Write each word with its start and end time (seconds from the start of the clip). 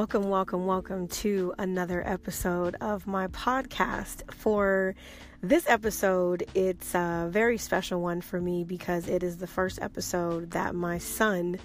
Welcome, 0.00 0.30
welcome, 0.30 0.64
welcome 0.64 1.08
to 1.08 1.52
another 1.58 2.02
episode 2.08 2.74
of 2.80 3.06
my 3.06 3.26
podcast. 3.26 4.32
For 4.32 4.94
this 5.42 5.68
episode, 5.68 6.42
it's 6.54 6.94
a 6.94 7.28
very 7.30 7.58
special 7.58 8.00
one 8.00 8.22
for 8.22 8.40
me 8.40 8.64
because 8.64 9.08
it 9.08 9.22
is 9.22 9.36
the 9.36 9.46
first 9.46 9.78
episode 9.82 10.52
that 10.52 10.74
my 10.74 10.96
son 10.96 11.58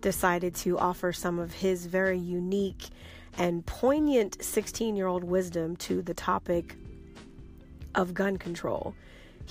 decided 0.00 0.54
to 0.54 0.78
offer 0.78 1.12
some 1.12 1.38
of 1.38 1.52
his 1.52 1.84
very 1.84 2.18
unique 2.18 2.88
and 3.36 3.66
poignant 3.66 4.42
16 4.42 4.96
year 4.96 5.06
old 5.06 5.22
wisdom 5.22 5.76
to 5.76 6.00
the 6.00 6.14
topic 6.14 6.76
of 7.94 8.14
gun 8.14 8.38
control 8.38 8.94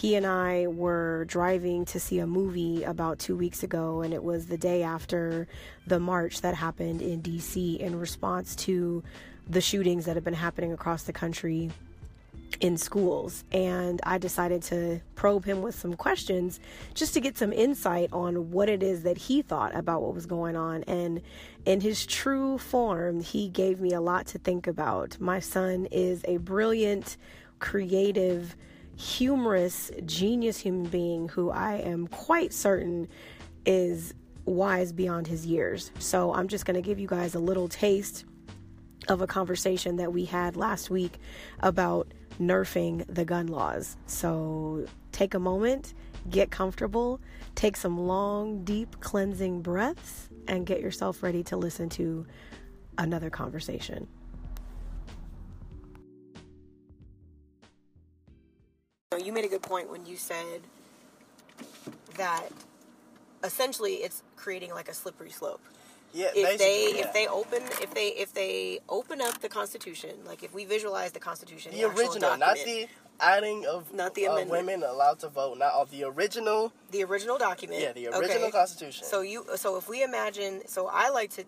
he 0.02 0.16
and 0.16 0.26
I 0.26 0.66
were 0.66 1.26
driving 1.26 1.86
to 1.86 2.00
see 2.00 2.18
a 2.18 2.26
movie 2.26 2.82
about 2.82 3.20
two 3.20 3.38
weeks 3.38 3.62
ago, 3.62 4.02
and 4.02 4.16
it 4.16 4.24
was 4.24 4.48
the 4.48 4.58
day 4.58 4.82
after 4.82 5.48
the 5.86 6.00
march 6.00 6.42
that 6.42 6.56
happened 6.56 7.04
in 7.04 7.22
DC 7.22 7.78
in 7.78 8.00
response 8.00 8.56
to 8.56 9.04
the 9.48 9.62
shootings 9.62 10.06
that 10.06 10.16
have 10.16 10.24
been 10.24 10.34
happening 10.34 10.74
across 10.74 11.04
the 11.04 11.14
country 11.14 11.70
in 12.62 12.78
schools. 12.78 13.44
And 13.52 14.02
I 14.04 14.18
decided 14.18 14.64
to 14.64 15.02
probe 15.14 15.46
him 15.46 15.62
with 15.62 15.76
some 15.76 15.94
questions 15.94 16.60
just 16.96 17.14
to 17.14 17.20
get 17.20 17.38
some 17.38 17.54
insight 17.54 18.10
on 18.12 18.50
what 18.50 18.70
it 18.70 18.82
is 18.82 19.04
that 19.04 19.20
he 19.20 19.44
thought 19.44 19.76
about 19.76 20.02
what 20.02 20.16
was 20.16 20.26
going 20.26 20.56
on. 20.56 20.82
And 20.86 21.22
in 21.64 21.80
his 21.80 22.08
true 22.08 22.58
form, 22.58 23.22
he 23.22 23.50
gave 23.50 23.80
me 23.80 23.94
a 23.94 24.02
lot 24.02 24.26
to 24.28 24.40
think 24.40 24.66
about. 24.66 25.20
My 25.20 25.40
son 25.40 25.86
is 25.92 26.26
a 26.28 26.38
brilliant, 26.38 27.18
creative, 27.60 28.56
humorous, 29.02 29.90
genius 30.06 30.60
human 30.60 30.86
being 30.86 31.28
who 31.28 31.50
I 31.50 31.78
am 31.78 32.08
quite 32.08 32.54
certain 32.54 33.08
is 33.66 34.14
wise 34.46 34.94
beyond 34.94 35.26
his 35.26 35.44
years. 35.46 35.92
So 35.98 36.34
I'm 36.34 36.48
just 36.48 36.66
going 36.66 36.76
to 36.76 36.82
give 36.82 37.00
you 37.00 37.08
guys 37.08 37.34
a 37.34 37.40
little 37.40 37.68
taste 37.68 38.26
of 39.08 39.22
a 39.22 39.28
conversation 39.28 39.96
that 39.96 40.14
we 40.14 40.26
had 40.26 40.56
last 40.56 40.92
week 40.92 41.18
about 41.62 42.14
nerfing 42.40 43.04
the 43.08 43.26
gun 43.26 43.48
laws. 43.48 43.98
So 44.06 44.86
take 45.12 45.34
a 45.34 45.40
moment, 45.40 45.96
get 46.30 46.52
comfortable, 46.52 47.20
take 47.56 47.78
some 47.78 48.00
long, 48.00 48.64
deep 48.64 49.00
cleansing 49.00 49.64
breaths, 49.64 50.30
and 50.48 50.64
get 50.66 50.80
yourself 50.80 51.24
ready 51.24 51.44
to 51.46 51.58
listen 51.58 51.90
to 51.90 52.28
another 53.00 53.32
conversation. 53.32 54.08
You 59.20 59.34
made 59.34 59.44
a 59.44 59.50
good 59.50 59.62
point 59.62 59.92
when 59.92 60.06
you 60.06 60.16
said 60.16 60.62
that 62.16 62.48
essentially 63.44 63.96
it's 63.96 64.24
creating 64.38 64.74
like 64.74 64.88
a 64.88 64.94
slippery 64.94 65.32
slope. 65.32 65.60
Yeah, 66.14 66.30
if 66.34 66.58
they 66.58 66.94
yeah. 66.96 67.04
if 67.04 67.14
they 67.14 67.28
open 67.28 67.62
if 67.82 67.94
they 67.94 68.08
if 68.10 68.34
they 68.34 68.80
open 68.88 69.20
up 69.20 69.42
the 69.42 69.50
Constitution, 69.50 70.12
like 70.26 70.44
if 70.44 70.54
we 70.54 70.64
visualize 70.64 71.12
the 71.12 71.20
Constitution, 71.20 71.74
the, 71.74 71.80
the 71.80 71.90
original, 71.90 72.38
not 72.38 72.56
the 72.56 72.88
adding 73.20 73.66
of 73.66 73.94
not 73.94 74.16
the 74.16 74.28
uh, 74.28 74.46
women 74.46 74.82
allowed 74.82 75.20
to 75.20 75.28
vote, 75.28 75.58
not 75.58 75.74
of 75.74 75.92
the 75.92 76.06
original. 76.06 76.72
The 76.92 77.04
original 77.04 77.38
document. 77.38 77.82
Yeah, 77.82 77.92
the 77.92 78.08
original 78.08 78.44
okay. 78.44 78.52
Constitution. 78.52 79.04
So 79.04 79.20
you 79.20 79.46
so 79.56 79.76
if 79.76 79.90
we 79.90 80.04
imagine, 80.04 80.62
so 80.68 80.88
I 80.88 81.10
like 81.10 81.32
to 81.32 81.44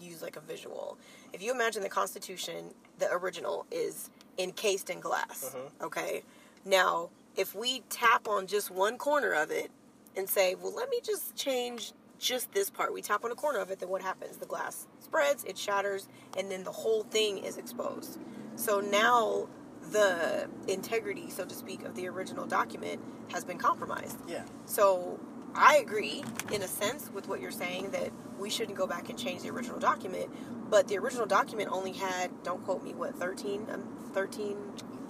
use 0.00 0.22
like 0.22 0.34
a 0.34 0.40
visual. 0.40 0.98
If 1.32 1.40
you 1.40 1.52
imagine 1.52 1.84
the 1.84 1.88
Constitution, 1.88 2.74
the 2.98 3.12
original 3.12 3.64
is 3.70 4.10
encased 4.38 4.90
in 4.90 4.98
glass. 4.98 5.54
Mm-hmm. 5.54 5.84
Okay 5.84 6.22
now, 6.66 7.10
if 7.36 7.54
we 7.54 7.80
tap 7.88 8.26
on 8.28 8.46
just 8.46 8.70
one 8.70 8.98
corner 8.98 9.32
of 9.32 9.50
it 9.50 9.70
and 10.16 10.28
say, 10.28 10.54
well, 10.54 10.74
let 10.74 10.88
me 10.90 11.00
just 11.02 11.36
change 11.36 11.92
just 12.18 12.50
this 12.52 12.70
part, 12.70 12.92
we 12.92 13.02
tap 13.02 13.24
on 13.24 13.30
a 13.30 13.34
corner 13.34 13.58
of 13.58 13.70
it, 13.70 13.78
then 13.78 13.88
what 13.88 14.02
happens? 14.02 14.38
The 14.38 14.46
glass 14.46 14.86
spreads, 14.98 15.44
it 15.44 15.56
shatters, 15.56 16.08
and 16.36 16.50
then 16.50 16.64
the 16.64 16.72
whole 16.72 17.02
thing 17.04 17.38
is 17.38 17.58
exposed. 17.58 18.18
So 18.56 18.80
now 18.80 19.48
the 19.92 20.48
integrity, 20.66 21.30
so 21.30 21.44
to 21.44 21.54
speak, 21.54 21.84
of 21.84 21.94
the 21.94 22.08
original 22.08 22.46
document 22.46 23.00
has 23.32 23.44
been 23.44 23.58
compromised. 23.58 24.18
Yeah. 24.26 24.44
So 24.64 25.20
I 25.54 25.76
agree, 25.76 26.24
in 26.52 26.62
a 26.62 26.68
sense, 26.68 27.10
with 27.12 27.28
what 27.28 27.40
you're 27.40 27.50
saying 27.50 27.90
that 27.90 28.10
we 28.38 28.50
shouldn't 28.50 28.76
go 28.78 28.86
back 28.86 29.10
and 29.10 29.18
change 29.18 29.42
the 29.42 29.50
original 29.50 29.78
document. 29.78 30.30
But 30.70 30.88
the 30.88 30.98
original 30.98 31.26
document 31.26 31.68
only 31.70 31.92
had, 31.92 32.30
don't 32.42 32.64
quote 32.64 32.82
me, 32.82 32.94
what, 32.94 33.14
13? 33.14 33.66
Um, 33.70 34.10
13? 34.14 34.56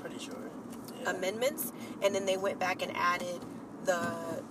Pretty 0.00 0.18
sure 0.18 0.50
amendments, 1.04 1.72
and 2.02 2.14
then 2.14 2.26
they 2.26 2.36
went 2.36 2.58
back 2.58 2.82
and 2.82 2.96
added 2.96 3.44
the 3.84 4.42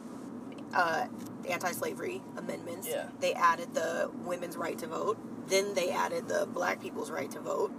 uh, 0.73 1.07
anti-slavery 1.50 2.22
amendments. 2.38 2.88
Yeah. 2.88 3.09
They 3.19 3.33
added 3.33 3.73
the 3.73 4.11
women's 4.23 4.57
right 4.57 4.78
to 4.79 4.88
vote. 4.88 5.17
Then 5.47 5.73
they 5.73 5.91
added 5.91 6.28
the 6.28 6.47
black 6.51 6.81
people's 6.81 7.11
right 7.11 7.29
to 7.31 7.39
vote. 7.39 7.72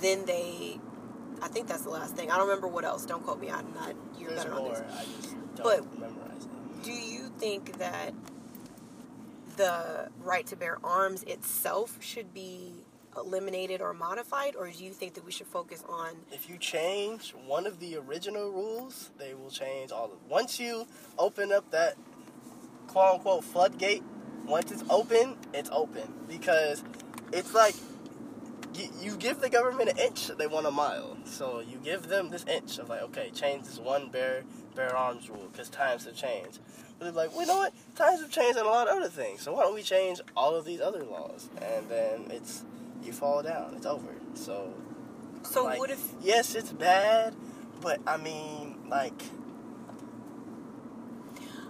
Then 0.00 0.24
they, 0.26 0.80
I 1.42 1.48
think 1.48 1.66
that's 1.66 1.82
the 1.82 1.90
last 1.90 2.16
thing. 2.16 2.30
I 2.30 2.36
don't 2.36 2.46
remember 2.46 2.68
what 2.68 2.84
else. 2.84 3.06
Don't 3.06 3.22
quote 3.24 3.40
me. 3.40 3.50
I'm 3.50 3.72
not. 3.74 3.94
You're 4.18 4.30
There's 4.30 4.44
better 4.44 4.56
more. 4.56 4.68
on 4.76 4.82
this. 4.82 4.82
I 4.92 5.04
just 5.04 5.36
don't 5.56 5.64
but 5.64 5.98
memorize 5.98 6.46
them. 6.46 6.80
Do 6.82 6.92
you 6.92 7.30
think 7.38 7.78
that 7.78 8.14
the 9.56 10.08
right 10.22 10.46
to 10.46 10.56
bear 10.56 10.78
arms 10.84 11.22
itself 11.24 11.98
should 12.00 12.32
be 12.32 12.72
eliminated 13.16 13.80
or 13.80 13.92
modified, 13.92 14.54
or 14.56 14.68
do 14.68 14.84
you 14.84 14.92
think 14.92 15.14
that 15.14 15.24
we 15.24 15.32
should 15.32 15.46
focus 15.46 15.82
on? 15.88 16.16
If 16.32 16.48
you 16.48 16.56
change 16.58 17.34
one 17.46 17.66
of 17.66 17.80
the 17.80 17.96
original 17.96 18.50
rules, 18.50 19.10
they 19.18 19.34
will 19.34 19.50
change 19.50 19.90
all 19.90 20.06
of. 20.06 20.18
Once 20.28 20.60
you 20.60 20.86
open 21.18 21.52
up 21.52 21.70
that 21.70 21.96
quote 22.86 23.14
unquote 23.14 23.44
floodgate, 23.44 24.02
once 24.46 24.70
it's 24.72 24.84
open, 24.90 25.36
it's 25.52 25.70
open 25.72 26.12
because 26.28 26.82
it's 27.32 27.54
like 27.54 27.74
you, 29.00 29.16
give 29.16 29.40
the 29.40 29.50
government 29.50 29.90
an 29.90 29.98
inch, 29.98 30.28
they 30.38 30.46
want 30.46 30.66
a 30.66 30.70
mile. 30.70 31.16
So 31.24 31.60
you 31.60 31.78
give 31.82 32.08
them 32.08 32.30
this 32.30 32.44
inch 32.44 32.78
of 32.78 32.88
like, 32.88 33.02
okay, 33.02 33.30
change 33.30 33.64
this 33.64 33.78
one 33.78 34.08
bare 34.08 34.44
bare 34.74 34.94
arms 34.96 35.28
rule 35.28 35.48
because 35.52 35.68
times 35.68 36.04
have 36.04 36.14
changed. 36.14 36.60
But 36.98 37.06
they're 37.06 37.12
like, 37.12 37.32
well, 37.32 37.42
you 37.42 37.46
know 37.48 37.58
what? 37.58 37.72
Times 37.96 38.20
have 38.20 38.30
changed 38.30 38.58
on 38.58 38.66
a 38.66 38.68
lot 38.68 38.88
of 38.88 38.96
other 38.96 39.08
things. 39.08 39.42
So 39.42 39.52
why 39.52 39.62
don't 39.62 39.74
we 39.74 39.82
change 39.82 40.20
all 40.36 40.54
of 40.54 40.64
these 40.64 40.80
other 40.80 41.02
laws? 41.02 41.48
And 41.60 41.88
then 41.88 42.30
it's 42.30 42.64
you 43.04 43.12
fall 43.12 43.42
down. 43.42 43.74
It's 43.76 43.86
over. 43.86 44.14
So. 44.34 44.72
So 45.42 45.64
like, 45.64 45.78
what 45.78 45.90
if? 45.90 46.02
Yes, 46.20 46.54
it's 46.54 46.72
bad, 46.72 47.34
but 47.80 48.00
I 48.06 48.16
mean, 48.16 48.76
like. 48.88 49.20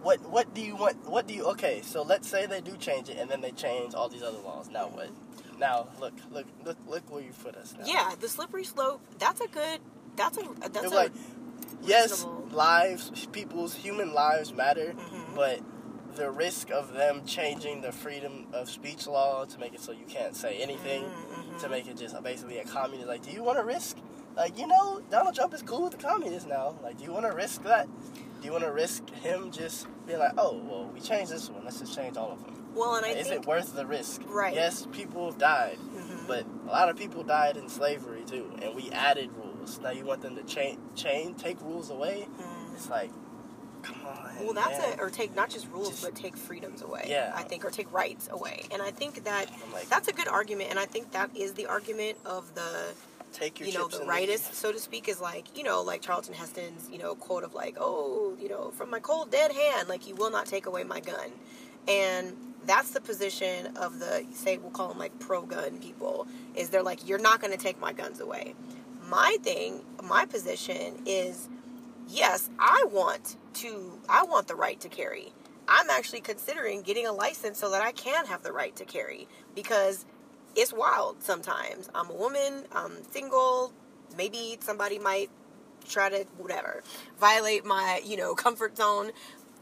What 0.02 0.20
what 0.30 0.54
do 0.54 0.62
you 0.62 0.76
want? 0.76 1.04
What 1.06 1.26
do 1.26 1.34
you? 1.34 1.44
Okay, 1.44 1.82
so 1.82 2.02
let's 2.02 2.26
say 2.26 2.46
they 2.46 2.60
do 2.62 2.76
change 2.76 3.10
it, 3.10 3.18
and 3.18 3.30
then 3.30 3.42
they 3.42 3.50
change 3.52 3.94
all 3.94 4.08
these 4.08 4.22
other 4.22 4.38
laws. 4.38 4.70
Now 4.70 4.88
what? 4.88 5.10
Now 5.58 5.88
look 6.00 6.14
look 6.32 6.46
look 6.64 6.78
look 6.86 7.10
where 7.12 7.22
you 7.22 7.32
put 7.32 7.54
us 7.54 7.74
now. 7.78 7.84
Yeah, 7.84 8.14
the 8.18 8.28
slippery 8.28 8.64
slope. 8.64 9.02
That's 9.18 9.42
a 9.42 9.48
good. 9.48 9.80
That's 10.16 10.38
a. 10.38 10.48
That's 10.70 10.86
a. 10.86 10.94
Like, 10.94 11.12
yes, 11.82 12.24
lives, 12.50 13.26
people's 13.32 13.74
human 13.74 14.14
lives 14.14 14.54
matter, 14.54 14.94
Mhm. 14.94 15.34
but 15.34 15.60
the 16.16 16.31
risk 16.31 16.71
of 16.71 16.93
them 16.93 17.22
changing 17.26 17.81
the 17.82 17.93
freedom 17.93 18.47
of 18.53 18.69
speech 18.69 19.06
law 19.06 19.44
to 19.44 19.59
make 19.59 19.75
it 19.75 19.81
so 19.81 19.93
you 19.93 20.04
can't 20.09 20.34
say 20.37 20.59
anything, 20.59 21.04
Mm-hmm. 21.04 21.59
to 21.59 21.69
make 21.69 21.87
it 21.87 21.97
just 21.97 22.21
basically 22.22 22.59
a 22.59 22.65
communist. 22.65 23.09
Like, 23.09 23.22
do 23.22 23.31
you 23.31 23.43
want 23.43 23.59
to 23.59 23.65
risk? 23.65 23.97
Like, 24.37 24.59
you 24.59 24.66
know, 24.66 25.00
Donald 25.10 25.34
Trump 25.34 25.53
is 25.54 25.62
cool 25.62 25.82
with 25.82 25.93
the 25.93 25.98
communists 25.98 26.48
now. 26.48 26.76
Like, 26.82 26.98
do 26.98 27.04
you 27.04 27.12
want 27.12 27.26
to 27.26 27.32
risk 27.32 27.62
that? 27.65 27.88
Do 28.41 28.47
you 28.47 28.53
want 28.53 28.65
to 28.65 28.72
risk 28.72 29.09
him 29.10 29.50
just 29.50 29.87
being 30.06 30.19
like, 30.19 30.32
oh, 30.38 30.60
well, 30.65 30.91
we 30.94 31.00
changed 31.00 31.31
this 31.32 31.50
one. 31.50 31.65
Let's 31.65 31.81
just 31.81 31.94
change 31.94 32.16
all 32.16 32.32
of 32.32 32.42
them. 32.44 32.56
well, 32.75 32.94
and 32.94 33.04
I 33.04 33.10
is 33.10 33.27
think 33.28 33.42
it 33.42 33.48
worth 33.48 33.75
the 33.75 33.84
risk? 33.84 34.22
Right. 34.28 34.54
Yes, 34.54 34.87
people 34.92 35.32
died, 35.32 35.77
Mhm. 35.94 36.27
but 36.28 36.47
a 36.66 36.71
lot 36.71 36.88
of 36.88 36.97
people 36.97 37.22
died 37.25 37.56
in 37.56 37.69
slavery 37.69 38.22
too, 38.25 38.50
and 38.62 38.75
we 38.77 38.91
added 38.92 39.31
rules. 39.37 39.78
Now 39.81 39.91
you 39.91 40.04
want 40.06 40.22
them 40.22 40.36
to 40.36 40.42
change, 40.45 40.78
change, 40.95 41.36
take 41.42 41.60
rules 41.60 41.91
away? 41.91 42.28
Mm. 42.41 42.74
It's 42.74 42.89
like, 42.89 43.10
come 43.82 44.00
on. 44.06 44.44
Well, 44.44 44.54
that's 44.54 44.78
man. 44.78 44.94
it. 44.94 45.00
Or 45.00 45.10
take 45.10 45.34
not 45.34 45.50
just 45.50 45.68
rules, 45.71 45.91
Just- 45.91 46.03
but 46.03 46.15
take 46.15 46.36
freedoms 46.36 46.82
away. 46.82 47.06
Yeah. 47.09 47.32
I 47.34 47.42
think, 47.42 47.65
or 47.65 47.71
take 47.71 47.92
rights 47.92 48.28
away. 48.30 48.65
And 48.71 48.80
I 48.82 48.91
think 48.91 49.24
that 49.24 49.50
like- 49.72 49.88
that's 49.88 50.09
a 50.09 50.12
good 50.12 50.28
argument. 50.28 50.71
And 50.71 50.78
I 50.78 50.86
think 50.86 51.12
that 51.12 51.30
is 51.36 51.54
the 51.54 51.66
argument 51.66 52.18
of 52.24 52.54
the 52.54 52.94
Take 53.32 53.60
your 53.60 53.68
you 53.68 53.74
know 53.74 53.86
the 53.86 53.98
rightist, 53.98 54.54
so 54.54 54.72
to 54.72 54.78
speak, 54.78 55.09
is 55.09 55.21
like 55.21 55.56
you 55.56 55.62
know 55.62 55.82
like 55.82 56.03
Charlton 56.03 56.34
Heston's 56.34 56.88
you 56.91 56.98
know 56.98 57.15
quote 57.15 57.44
of 57.44 57.54
like 57.54 57.77
oh 57.78 58.36
you 58.41 58.48
know 58.48 58.71
from 58.72 58.91
my 58.91 58.98
cold 58.98 59.30
dead 59.30 59.53
hand 59.53 59.88
like 59.88 60.09
you 60.09 60.16
will 60.16 60.30
not 60.30 60.47
take 60.47 60.66
away 60.66 60.82
my 60.82 61.00
gun, 61.00 61.30
and 61.86 62.36
that's 62.66 62.91
the 62.91 63.00
position 63.00 63.77
of 63.77 63.98
the 63.98 64.24
say 64.32 64.59
we'll 64.59 64.71
call 64.71 64.88
them 64.88 64.98
like 64.98 65.16
pro 65.21 65.42
gun 65.42 65.78
people 65.78 66.27
is 66.54 66.71
they're 66.71 66.82
like 66.82 67.09
you're 67.09 67.21
not 67.21 67.41
going 67.41 67.53
to 67.53 67.59
take 67.59 67.80
my 67.80 67.92
guns 67.92 68.21
away. 68.21 68.54
My 69.09 69.36
thing, 69.42 69.84
my 70.03 70.27
position 70.27 71.03
is 71.06 71.48
yes, 72.10 72.51
I 72.59 72.84
want 72.91 73.36
to 73.54 73.98
I 74.09 74.24
want 74.24 74.48
the 74.48 74.57
right 74.57 74.80
to 74.80 74.89
carry. 74.89 75.33
I'm 75.68 75.89
actually 75.91 76.21
considering 76.21 76.83
getting 76.83 77.07
a 77.07 77.12
license 77.12 77.59
so 77.59 77.71
that 77.71 77.83
I 77.83 77.92
can 77.92 78.27
have 78.27 78.42
the 78.42 78.53
right 78.53 78.74
to 78.77 78.84
carry 78.84 79.28
because 79.54 80.04
it's 80.57 80.72
wild 80.72 81.22
sometimes. 81.22 81.89
I'm 81.95 82.10
a 82.10 82.15
woman, 82.15 82.65
I'm 82.72 83.04
single, 83.12 83.72
maybe 84.16 84.59
somebody 84.60 84.98
might 84.98 85.30
try 85.89 86.09
to 86.10 86.27
whatever 86.39 86.83
violate 87.18 87.65
my, 87.65 88.01
you 88.04 88.16
know, 88.16 88.34
comfort 88.47 88.77
zone. 88.77 89.13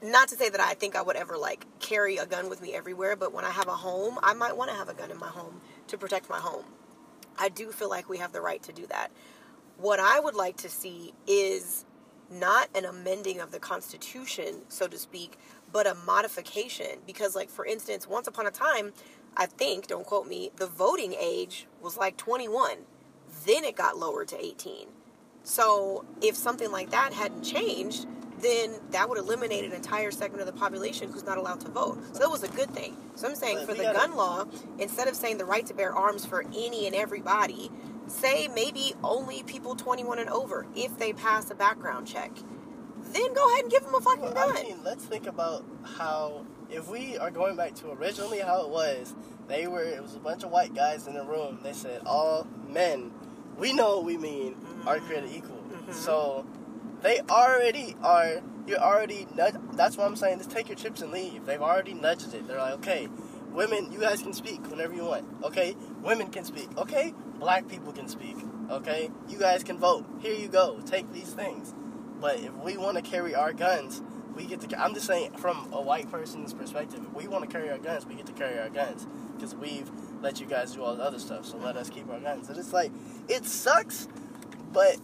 Not 0.03 0.29
to 0.29 0.37
say 0.37 0.49
that 0.49 0.61
I 0.61 0.75
think 0.75 0.97
I 0.97 1.03
would 1.03 1.17
ever 1.17 1.37
like 1.37 1.67
carry 1.81 2.19
a 2.19 2.27
gun 2.27 2.49
with 2.49 2.63
me 2.63 2.75
everywhere, 2.75 3.17
but 3.17 3.35
when 3.35 3.45
I 3.45 3.51
have 3.51 3.69
a 3.69 3.75
home, 3.75 4.19
I 4.23 4.33
might 4.33 4.57
want 4.57 4.71
to 4.71 4.77
have 4.77 4.89
a 4.89 4.95
gun 4.95 5.11
in 5.11 5.19
my 5.19 5.29
home 5.29 5.61
to 5.89 5.99
protect 5.99 6.31
my 6.31 6.39
home. 6.39 6.65
I 7.39 7.49
do 7.49 7.71
feel 7.73 7.91
like 7.91 8.09
we 8.09 8.19
have 8.19 8.33
the 8.33 8.41
right 8.41 8.63
to 8.63 8.73
do 8.73 8.87
that. 8.87 9.11
What 9.77 10.01
I 10.01 10.21
would 10.21 10.35
like 10.35 10.57
to 10.59 10.69
see 10.69 11.13
is 11.27 11.85
not 12.31 12.69
an 12.75 12.85
amending 12.85 13.41
of 13.41 13.51
the 13.53 13.59
Constitution, 13.59 14.63
so 14.69 14.87
to 14.89 14.99
speak, 14.99 15.39
but 15.73 15.87
a 15.87 15.95
modification. 15.95 16.99
Because, 17.07 17.35
like, 17.35 17.49
for 17.51 17.65
instance, 17.65 18.07
once 18.07 18.27
upon 18.27 18.47
a 18.47 18.51
time, 18.51 18.93
I 19.37 19.47
think, 19.47 19.87
don't 19.87 20.07
quote 20.07 20.27
me, 20.27 20.51
the 20.57 20.67
voting 20.67 21.15
age 21.19 21.67
was 21.81 21.97
like 21.97 22.17
21. 22.17 22.79
Then 23.47 23.65
it 23.65 23.77
got 23.77 23.97
lowered 23.99 24.29
to 24.29 24.45
18. 24.45 24.89
So, 25.43 26.05
if 26.21 26.37
something 26.37 26.71
like 26.71 26.91
that 26.91 27.13
hadn't 27.13 27.43
changed, 27.45 28.07
then 28.41 28.75
that 28.91 29.09
would 29.09 29.19
eliminate 29.19 29.65
an 29.65 29.73
entire 29.73 30.11
segment 30.11 30.41
of 30.41 30.47
the 30.47 30.53
population 30.53 31.11
who's 31.11 31.25
not 31.25 31.39
allowed 31.39 31.61
to 31.61 31.69
vote. 31.69 31.99
So 32.13 32.21
that 32.21 32.31
was 32.31 32.43
a 32.45 32.49
good 32.49 32.71
thing. 32.73 32.97
So 33.17 33.29
I'm 33.29 33.35
saying 33.35 33.59
But 33.59 33.67
for 33.67 33.75
the 33.75 33.83
gotta- 33.83 33.99
gun 33.99 34.17
law, 34.17 34.45
instead 34.79 35.09
of 35.09 35.17
saying 35.17 35.39
the 35.39 35.45
right 35.45 35.67
to 35.67 35.75
bear 35.75 35.93
arms 35.93 36.25
for 36.25 36.45
any 36.55 36.87
and 36.87 36.95
everybody, 36.95 37.71
say 38.11 38.49
maybe 38.49 38.95
only 39.05 39.43
people 39.45 39.75
21 39.77 40.19
and 40.19 40.31
over 40.31 40.67
if 40.75 40.99
they 40.99 41.13
pass 41.13 41.51
a 41.51 41.55
background 41.55 42.07
check. 42.07 42.33
Then 43.13 43.33
go 43.33 43.47
ahead 43.53 43.63
and 43.65 43.71
give 43.71 43.85
them 43.85 43.95
a 43.95 44.01
fucking 44.01 44.23
Well, 44.23 44.35
gun. 44.35 44.57
I 44.57 44.63
mean, 44.63 44.81
let's 44.85 45.05
think 45.05 45.27
about 45.27 45.65
how 45.85 46.45
if 46.71 46.89
we 46.89 47.17
are 47.17 47.31
going 47.31 47.57
back 47.57 47.75
to 47.77 47.91
originally 47.91 48.41
how 48.41 48.63
it 48.65 48.71
was. 48.71 49.15
They 49.47 49.67
were 49.67 49.83
it 49.83 50.03
was 50.03 50.15
a 50.15 50.19
bunch 50.19 50.43
of 50.45 50.51
white 50.51 50.75
guys 50.75 51.07
in 51.07 51.17
a 51.17 51.25
room. 51.25 51.61
They 51.63 51.73
said 51.73 52.03
all 52.05 52.47
men, 52.69 53.13
we 53.57 53.73
know 53.73 53.97
what 53.97 54.05
we 54.05 54.19
mean, 54.19 54.57
are 54.87 54.99
created 54.99 55.31
equal. 55.33 55.57
Mhm. 55.57 55.95
So 55.95 56.45
they 57.01 57.21
already 57.31 57.97
are. 58.03 58.43
You're 58.67 58.79
already 58.79 59.27
nudge. 59.35 59.55
That's 59.73 59.97
what 59.97 60.07
I'm 60.07 60.17
saying. 60.17 60.37
Just 60.39 60.51
take 60.51 60.69
your 60.69 60.77
chips 60.77 61.01
and 61.01 61.11
leave. 61.13 61.47
They've 61.47 61.63
already 61.63 61.95
nudged 61.95 62.35
it. 62.35 62.47
They're 62.47 62.59
like, 62.59 62.75
okay, 62.75 63.09
women, 63.53 63.91
you 63.91 64.01
guys 64.01 64.21
can 64.21 64.35
speak 64.35 64.71
whenever 64.71 64.93
you 64.93 65.05
want. 65.05 65.25
Okay, 65.43 65.75
women 66.03 66.29
can 66.29 66.45
speak. 66.45 66.69
Okay, 66.77 67.15
black 67.39 67.69
people 67.69 67.93
can 67.93 68.09
speak. 68.09 68.37
Okay, 68.71 69.11
you 69.29 69.39
guys 69.39 69.65
can 69.65 69.79
vote. 69.79 70.05
Here 70.21 70.35
you 70.35 70.49
go. 70.49 70.81
Take 70.85 71.13
these 71.13 71.33
things. 71.33 71.75
But 72.21 72.41
if 72.41 72.53
we 72.55 72.77
want 72.77 72.97
to 72.97 73.03
carry 73.03 73.35
our 73.35 73.53
guns, 73.53 74.03
we 74.35 74.45
get 74.45 74.61
to. 74.63 74.81
I'm 74.81 74.95
just 74.95 75.07
saying, 75.07 75.33
from 75.33 75.73
a 75.73 75.81
white 75.81 76.11
person's 76.11 76.53
perspective, 76.53 77.01
if 77.05 77.13
we 77.15 77.29
want 77.29 77.49
to 77.49 77.51
carry 77.51 77.71
our 77.71 77.79
guns, 77.79 78.07
we 78.07 78.15
get 78.15 78.27
to 78.27 78.33
carry 78.33 78.59
our 78.59 78.69
guns 78.69 79.07
because 79.35 79.55
we've 79.55 79.91
let 80.21 80.41
you 80.41 80.47
guys 80.47 80.73
do 80.75 80.83
all 80.83 80.97
the 80.97 81.03
other 81.03 81.19
stuff. 81.19 81.47
So 81.47 81.57
let 81.59 81.77
us 81.77 81.89
keep 81.91 82.11
our 82.11 82.21
guns. 82.21 82.49
And 82.49 82.59
it's 82.59 82.73
like, 82.73 82.93
it 83.29 83.45
sucks, 83.45 84.09
but 84.73 84.97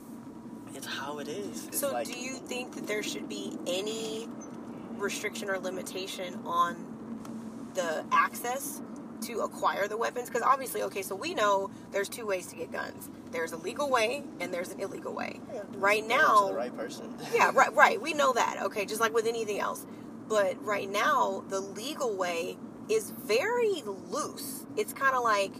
it's 0.75 0.87
how 0.87 1.19
it 1.19 1.29
is. 1.29 1.69
It's 1.69 1.81
So, 1.81 1.93
like, 1.93 2.07
do 2.07 2.19
you 2.19 2.35
think 2.35 2.75
that 2.75 2.87
there 2.87 3.03
should 3.03 3.29
be 3.29 3.57
any 3.67 4.29
restriction 4.97 5.49
or 5.49 5.59
limitation 5.59 6.41
on 6.45 7.71
the 7.75 8.05
access 8.13 8.81
to 9.27 9.41
acquire 9.41 9.89
the 9.89 9.97
weapons? 9.97 10.29
Because 10.29 10.43
obviously, 10.43 10.83
okay, 10.85 11.03
so 11.03 11.15
we 11.15 11.35
know 11.35 11.71
there's 11.93 12.09
two 12.09 12.27
ways 12.27 12.47
to 12.49 12.57
get 12.57 12.73
guns. 12.73 13.09
There's 13.31 13.53
a 13.53 13.57
legal 13.57 13.91
way 13.91 14.23
and 14.41 14.53
there's 14.53 14.71
an 14.71 14.81
illegal 14.81 15.15
way. 15.15 15.41
Yeah, 15.53 15.63
Right 15.73 16.07
now, 16.07 16.49
the 16.49 16.55
right 16.55 16.77
person. 16.77 17.15
yeah, 17.35 17.51
right, 17.55 17.75
right. 17.75 18.01
We 18.01 18.15
know 18.15 18.33
that. 18.33 18.63
Okay, 18.63 18.85
just 18.87 19.01
like 19.01 19.13
with 19.15 19.27
anything 19.27 19.59
else. 19.61 19.87
But 20.29 20.63
right 20.65 20.91
now, 20.91 21.45
the 21.49 21.61
legal 21.61 22.17
way 22.17 22.57
is 22.89 23.11
very 23.11 23.83
loose. 23.85 24.65
It's 24.77 24.93
kind 24.93 25.15
of 25.15 25.23
like, 25.23 25.53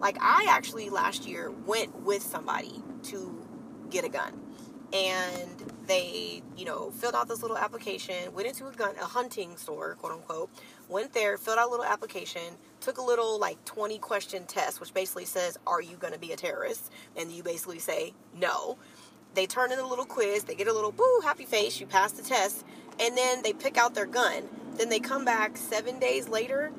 like 0.00 0.16
I 0.20 0.46
actually 0.48 0.90
last 0.90 1.26
year 1.26 1.50
went 1.50 2.02
with 2.02 2.22
somebody 2.22 2.82
to 3.04 3.46
get 3.90 4.04
a 4.04 4.08
gun, 4.08 4.32
and 4.92 5.72
they, 5.86 6.42
you 6.56 6.64
know, 6.64 6.90
filled 6.90 7.14
out 7.14 7.28
this 7.28 7.42
little 7.42 7.56
application, 7.58 8.32
went 8.34 8.48
into 8.48 8.66
a 8.66 8.72
gun, 8.72 8.94
a 9.00 9.04
hunting 9.04 9.56
store, 9.56 9.94
quote 9.94 10.12
unquote, 10.12 10.50
went 10.88 11.12
there, 11.12 11.36
filled 11.36 11.58
out 11.58 11.68
a 11.68 11.70
little 11.70 11.84
application, 11.84 12.56
took 12.80 12.98
a 12.98 13.02
little 13.02 13.38
like 13.38 13.64
20 13.64 13.98
question 13.98 14.44
test, 14.46 14.80
which 14.80 14.94
basically 14.94 15.24
says, 15.24 15.58
"Are 15.66 15.82
you 15.82 15.96
going 15.96 16.12
to 16.12 16.18
be 16.18 16.32
a 16.32 16.36
terrorist?" 16.36 16.90
And 17.16 17.30
you 17.30 17.42
basically 17.42 17.78
say 17.78 18.14
no 18.34 18.78
they 19.34 19.46
turn 19.46 19.70
in 19.70 19.78
a 19.78 19.86
little 19.86 20.04
quiz, 20.04 20.44
they 20.44 20.54
get 20.54 20.68
a 20.68 20.72
little 20.72 20.92
boo, 20.92 21.20
happy 21.22 21.44
face, 21.44 21.78
you 21.80 21.86
pass 21.86 22.12
the 22.12 22.22
test, 22.22 22.64
and 22.98 23.16
then 23.16 23.42
they 23.42 23.52
pick 23.52 23.76
out 23.76 23.94
their 23.94 24.06
gun. 24.06 24.48
Then 24.74 24.88
they 24.88 25.00
come 25.00 25.24
back 25.24 25.56
seven 25.56 25.98
days 25.98 26.28
later 26.28 26.72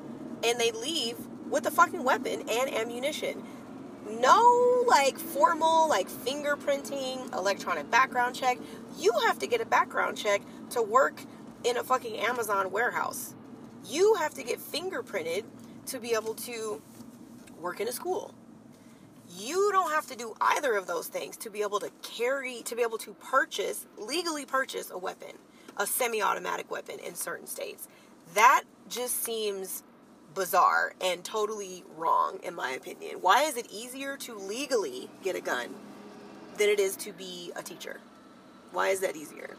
and 0.44 0.58
they 0.58 0.70
leave 0.72 1.16
with 1.48 1.66
a 1.66 1.70
fucking 1.70 2.02
weapon 2.02 2.42
and 2.48 2.72
ammunition. 2.74 3.42
No 4.10 4.84
like 4.86 5.18
formal 5.18 5.88
like 5.88 6.08
fingerprinting, 6.08 7.32
electronic 7.34 7.90
background 7.90 8.34
check. 8.34 8.58
You 8.98 9.12
have 9.26 9.38
to 9.38 9.46
get 9.46 9.60
a 9.60 9.66
background 9.66 10.16
check 10.16 10.42
to 10.70 10.82
work 10.82 11.22
in 11.64 11.76
a 11.76 11.84
fucking 11.84 12.16
Amazon 12.18 12.70
warehouse. 12.70 13.34
You 13.86 14.14
have 14.14 14.34
to 14.34 14.42
get 14.42 14.58
fingerprinted 14.58 15.44
to 15.86 15.98
be 15.98 16.14
able 16.14 16.34
to 16.34 16.80
work 17.60 17.80
in 17.80 17.88
a 17.88 17.92
school. 17.92 18.34
You 19.36 19.70
don't 19.72 19.90
have 19.90 20.06
to 20.08 20.16
do 20.16 20.34
either 20.40 20.74
of 20.74 20.86
those 20.86 21.06
things 21.06 21.36
to 21.38 21.50
be 21.50 21.62
able 21.62 21.80
to 21.80 21.90
carry 22.02 22.62
to 22.62 22.74
be 22.74 22.82
able 22.82 22.98
to 22.98 23.14
purchase 23.14 23.86
legally 23.96 24.44
purchase 24.44 24.90
a 24.90 24.98
weapon 24.98 25.32
a 25.76 25.86
semi-automatic 25.86 26.70
weapon 26.70 26.98
in 26.98 27.14
certain 27.14 27.46
states. 27.46 27.88
That 28.34 28.64
just 28.88 29.22
seems 29.22 29.82
bizarre 30.34 30.92
and 31.00 31.24
totally 31.24 31.82
wrong 31.96 32.38
in 32.42 32.54
my 32.54 32.70
opinion. 32.72 33.16
Why 33.20 33.44
is 33.44 33.56
it 33.56 33.66
easier 33.72 34.16
to 34.18 34.34
legally 34.34 35.08
get 35.22 35.34
a 35.34 35.40
gun 35.40 35.74
than 36.58 36.68
it 36.68 36.78
is 36.78 36.96
to 36.96 37.12
be 37.12 37.50
a 37.56 37.62
teacher? 37.62 38.00
Why 38.72 38.88
is 38.88 39.00
that 39.00 39.16
easier 39.16 39.56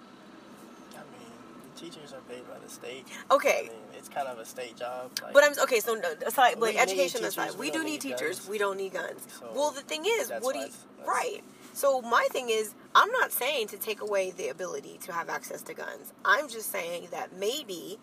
teachers 1.81 2.13
are 2.13 2.21
paid 2.29 2.47
by 2.47 2.59
the 2.63 2.69
state. 2.69 3.07
okay 3.31 3.69
I 3.69 3.73
mean, 3.73 3.81
it's 3.97 4.09
kind 4.09 4.27
of 4.27 4.37
a 4.37 4.45
state 4.45 4.77
job. 4.77 5.11
Like, 5.23 5.33
But 5.33 5.43
I'm 5.43 5.53
okay. 5.63 5.79
So 5.79 5.95
no, 5.95 6.13
aside, 6.25 6.59
like 6.59 6.75
education 6.75 7.21
teachers, 7.21 7.37
aside, 7.37 7.51
we 7.53 7.67
we, 7.67 7.71
don't 7.71 7.85
need, 7.85 7.91
need 7.91 8.01
teachers. 8.01 8.39
guns. 8.39 8.49
We 8.49 8.57
don't 8.57 8.77
need 8.77 8.93
guns. 8.93 9.27
So, 9.39 9.49
well, 9.55 9.71
the 9.71 9.81
thing 9.81 10.03
is, 10.05 10.31
what 10.41 10.53
do 10.53 10.59
you 10.61 10.69
right? 11.05 11.41
So 11.73 12.01
my 12.01 12.27
thing 12.31 12.49
is, 12.49 12.73
I'm 12.93 13.11
not 13.11 13.31
saying 13.31 13.67
to 13.67 13.77
take 13.77 14.01
away 14.01 14.31
the 14.31 14.49
ability 14.49 14.99
to 15.03 15.13
have 15.13 15.29
access 15.29 15.61
to 15.63 15.73
guns. 15.73 16.13
I'm 16.25 16.49
just 16.49 16.71
saying 16.71 17.07
that 17.11 17.37
maybe 17.37 17.97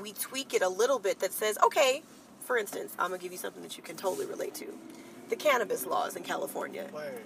we 0.00 0.12
tweak 0.12 0.54
it 0.54 0.62
a 0.62 0.68
little 0.68 0.98
bit. 0.98 1.20
That 1.20 1.32
says, 1.32 1.58
okay, 1.64 2.02
for 2.40 2.56
instance, 2.56 2.94
I'm 2.98 3.10
gonna 3.10 3.22
give 3.22 3.32
you 3.32 3.38
something 3.38 3.62
that 3.62 3.76
you 3.76 3.82
can 3.82 3.96
totally 3.96 4.26
relate 4.26 4.54
to: 4.54 4.66
the 5.28 5.36
cannabis 5.36 5.86
laws 5.86 6.16
in 6.16 6.22
California. 6.22 6.86
Word. 6.92 7.22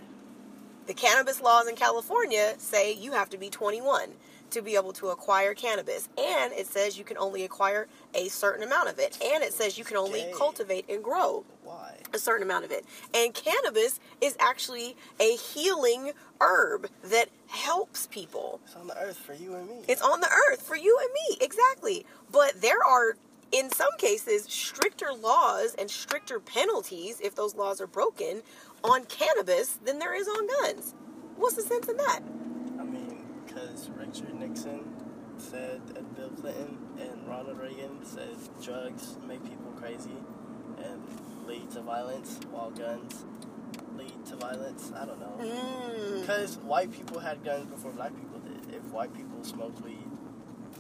The 0.86 0.94
cannabis 0.94 1.40
laws 1.40 1.66
in 1.66 1.76
California 1.76 2.54
say 2.58 2.92
you 2.92 3.12
have 3.12 3.30
to 3.30 3.38
be 3.38 3.48
21 3.48 4.10
to 4.54 4.62
be 4.62 4.76
able 4.76 4.92
to 4.94 5.08
acquire 5.08 5.52
cannabis, 5.52 6.08
and 6.16 6.52
it 6.52 6.66
says 6.66 6.96
you 6.96 7.04
can 7.04 7.18
only 7.18 7.44
acquire 7.44 7.86
a 8.14 8.28
certain 8.28 8.62
amount 8.62 8.88
of 8.88 8.98
it, 8.98 9.18
and 9.22 9.42
it 9.42 9.52
says 9.52 9.76
you 9.76 9.84
can 9.84 9.96
only 9.96 10.24
cultivate 10.36 10.88
and 10.88 11.02
grow 11.02 11.44
Why? 11.62 11.96
a 12.12 12.18
certain 12.18 12.44
amount 12.44 12.64
of 12.64 12.70
it. 12.70 12.84
And 13.12 13.34
cannabis 13.34 14.00
is 14.20 14.36
actually 14.38 14.96
a 15.20 15.36
healing 15.36 16.12
herb 16.40 16.88
that 17.04 17.28
helps 17.48 18.06
people. 18.06 18.60
It's 18.64 18.76
on 18.76 18.86
the 18.86 18.96
earth 18.96 19.18
for 19.18 19.34
you 19.34 19.54
and 19.54 19.68
me. 19.68 19.76
It's 19.88 20.02
on 20.02 20.20
the 20.20 20.30
earth 20.48 20.62
for 20.62 20.76
you 20.76 20.96
and 21.02 21.10
me, 21.12 21.44
exactly. 21.44 22.06
But 22.30 22.60
there 22.60 22.82
are, 22.86 23.16
in 23.50 23.70
some 23.70 23.92
cases, 23.98 24.44
stricter 24.44 25.12
laws 25.12 25.74
and 25.78 25.90
stricter 25.90 26.38
penalties 26.38 27.20
if 27.20 27.34
those 27.34 27.56
laws 27.56 27.80
are 27.80 27.86
broken 27.88 28.42
on 28.84 29.04
cannabis 29.06 29.78
than 29.84 29.98
there 29.98 30.14
is 30.14 30.28
on 30.28 30.46
guns. 30.62 30.94
What's 31.36 31.56
the 31.56 31.62
sense 31.62 31.88
in 31.88 31.96
that? 31.96 32.20
Because 33.54 33.88
Richard 33.90 34.34
Nixon 34.34 34.82
said, 35.38 35.80
that 35.88 36.16
Bill 36.16 36.30
Clinton 36.30 36.76
and 36.98 37.28
Ronald 37.28 37.58
Reagan 37.58 38.04
said 38.04 38.36
drugs 38.62 39.16
make 39.26 39.42
people 39.44 39.72
crazy 39.76 40.16
and 40.78 41.02
lead 41.46 41.70
to 41.72 41.80
violence, 41.82 42.40
while 42.50 42.70
guns 42.70 43.24
lead 43.96 44.24
to 44.26 44.36
violence. 44.36 44.92
I 44.96 45.04
don't 45.04 45.20
know. 45.20 45.38
Mm. 45.40 46.20
Because 46.20 46.56
white 46.58 46.90
people 46.92 47.20
had 47.20 47.44
guns 47.44 47.66
before 47.66 47.92
black 47.92 48.12
people 48.14 48.40
did. 48.40 48.74
If 48.74 48.82
white 48.86 49.14
people 49.14 49.44
smoked 49.44 49.80
weed 49.82 50.08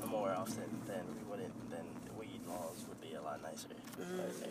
more 0.08 0.30
often, 0.30 0.64
then 0.86 1.04
we 1.16 1.30
wouldn't. 1.30 1.70
Then 1.70 1.84
weed 2.18 2.40
laws 2.48 2.84
would 2.88 3.00
be 3.00 3.14
a 3.14 3.22
lot 3.22 3.40
nicer. 3.42 3.68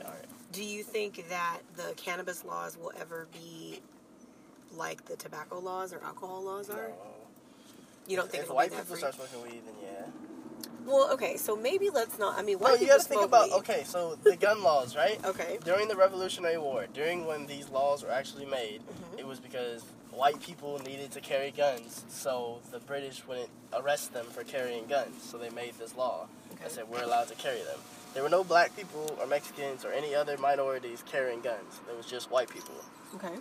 Aren't. 0.06 0.52
Do 0.52 0.64
you 0.64 0.84
think 0.84 1.28
that 1.30 1.60
the 1.76 1.94
cannabis 1.98 2.46
laws 2.46 2.78
will 2.78 2.94
ever 3.00 3.28
be 3.34 3.82
like 4.72 5.06
the 5.06 5.16
tobacco 5.16 5.60
laws 5.60 5.94
or 5.94 6.02
alcohol 6.04 6.44
laws 6.44 6.70
are? 6.70 6.90
No. 6.90 7.13
You 8.08 8.18
don't 8.18 8.30
think 8.30 8.44
if 8.44 8.50
white 8.52 8.72
people 8.72 8.96
start 8.96 9.14
smoking 9.16 9.42
weed, 9.44 9.62
then 9.66 9.76
yeah. 9.82 10.06
Well, 10.86 11.12
okay, 11.14 11.38
so 11.38 11.56
maybe 11.56 11.90
let's 11.90 12.20
not. 12.20 12.38
I 12.38 12.42
mean, 12.42 12.58
No, 12.60 12.74
you 12.76 12.88
gotta 12.88 13.02
think 13.04 13.22
about 13.24 13.46
weed. 13.50 13.56
okay, 13.60 13.84
so 13.86 14.16
the 14.24 14.36
gun 14.36 14.62
laws, 14.70 14.96
right? 14.96 15.24
Okay. 15.26 15.58
During 15.64 15.88
the 15.88 15.96
Revolutionary 15.96 16.58
War, 16.58 16.88
during 16.94 17.26
when 17.26 17.46
these 17.48 17.70
laws 17.70 18.04
were 18.04 18.12
actually 18.12 18.46
made, 18.46 18.82
Mhm. 18.82 19.20
it 19.20 19.26
was 19.28 19.40
because 19.40 19.84
white 20.12 20.42
people 20.42 20.80
needed 20.80 21.12
to 21.14 21.22
carry 21.22 21.52
guns, 21.52 22.04
so 22.10 22.60
the 22.72 22.80
British 22.80 23.26
wouldn't 23.26 23.50
arrest 23.72 24.14
them 24.14 24.26
for 24.26 24.44
carrying 24.44 24.86
guns. 24.88 25.24
So 25.24 25.38
they 25.38 25.50
made 25.50 25.76
this 25.80 25.96
law 25.96 26.28
Okay. 26.54 26.64
that 26.64 26.72
said 26.72 26.90
we're 26.90 27.02
allowed 27.04 27.30
to 27.30 27.36
carry 27.36 27.62
them. 27.64 27.80
There 28.14 28.22
were 28.22 28.30
no 28.30 28.44
black 28.44 28.76
people 28.76 29.18
or 29.20 29.26
Mexicans 29.26 29.86
or 29.86 29.92
any 29.94 30.14
other 30.14 30.38
minorities 30.38 31.02
carrying 31.10 31.40
guns. 31.42 31.80
There 31.88 31.96
was 31.96 32.06
just 32.06 32.30
white 32.30 32.50
people. 32.50 32.76
Okay. 33.16 33.34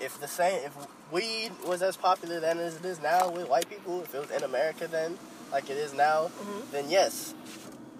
If 0.00 0.18
the 0.20 0.28
same, 0.28 0.60
if 0.64 0.72
weed 1.12 1.52
was 1.66 1.82
as 1.82 1.96
popular 1.96 2.40
then 2.40 2.58
as 2.58 2.76
it 2.76 2.84
is 2.84 3.00
now 3.00 3.30
with 3.30 3.48
white 3.48 3.68
people, 3.68 4.02
if 4.02 4.14
it 4.14 4.20
was 4.20 4.30
in 4.30 4.42
America 4.44 4.88
then, 4.88 5.18
like 5.52 5.68
it 5.68 5.76
is 5.76 5.92
now, 5.92 6.30
Mhm. 6.40 6.70
then 6.70 6.90
yes, 6.90 7.34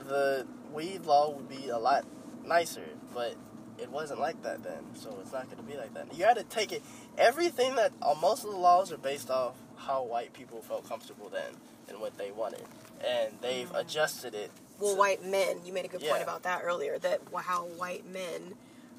the 0.06 0.46
weed 0.72 1.04
law 1.04 1.30
would 1.30 1.48
be 1.48 1.68
a 1.68 1.78
lot 1.78 2.04
nicer. 2.44 2.84
But 3.14 3.34
it 3.78 3.90
wasn't 3.90 4.20
like 4.20 4.42
that 4.42 4.62
then, 4.62 4.84
so 4.94 5.16
it's 5.20 5.32
not 5.32 5.46
going 5.46 5.56
to 5.58 5.62
be 5.62 5.76
like 5.76 5.92
that. 5.94 6.12
You 6.14 6.24
got 6.24 6.36
to 6.36 6.44
take 6.44 6.72
it. 6.72 6.82
Everything 7.18 7.74
that 7.76 7.92
uh, 8.02 8.14
most 8.14 8.44
of 8.44 8.50
the 8.50 8.56
laws 8.56 8.92
are 8.92 8.98
based 8.98 9.30
off 9.30 9.54
how 9.76 10.02
white 10.02 10.32
people 10.32 10.62
felt 10.62 10.88
comfortable 10.88 11.28
then 11.28 11.56
and 11.88 12.00
what 12.00 12.16
they 12.18 12.30
wanted, 12.30 12.62
and 13.04 13.32
they've 13.40 13.70
Mm. 13.70 13.80
adjusted 13.80 14.34
it. 14.34 14.50
well, 14.78 14.94
to- 14.94 14.98
white 14.98 15.22
men. 15.22 15.60
You 15.66 15.74
made 15.74 15.84
a 15.84 15.88
good 15.88 16.00
point 16.00 16.22
about 16.22 16.42
that 16.44 16.62
earlier. 16.64 16.98
That 16.98 17.20
how 17.36 17.64
white 17.64 18.06
men, 18.06 18.54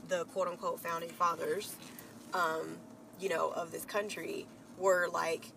the 0.10 0.26
quote 0.26 0.48
unquote 0.48 0.80
founding 0.80 1.10
fathers, 1.10 1.74
um, 2.36 2.78
you 3.22 3.30
know, 3.30 3.52
of 3.52 3.72
this 3.72 3.86
country, 3.86 4.48
were 4.78 5.08
like. 5.12 5.52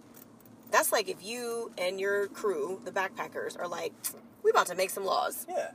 That's 0.71 0.90
like 0.90 1.09
if 1.09 1.25
you 1.25 1.71
and 1.78 2.00
your 2.00 2.26
crew, 2.28 2.80
the 2.85 2.90
backpackers, 2.90 3.56
are 3.61 3.68
like, 3.68 3.92
we 4.42 4.50
about 4.50 4.66
to 4.68 4.75
make 4.75 4.90
some 4.90 5.04
laws. 5.04 5.47
Yeah, 5.49 5.71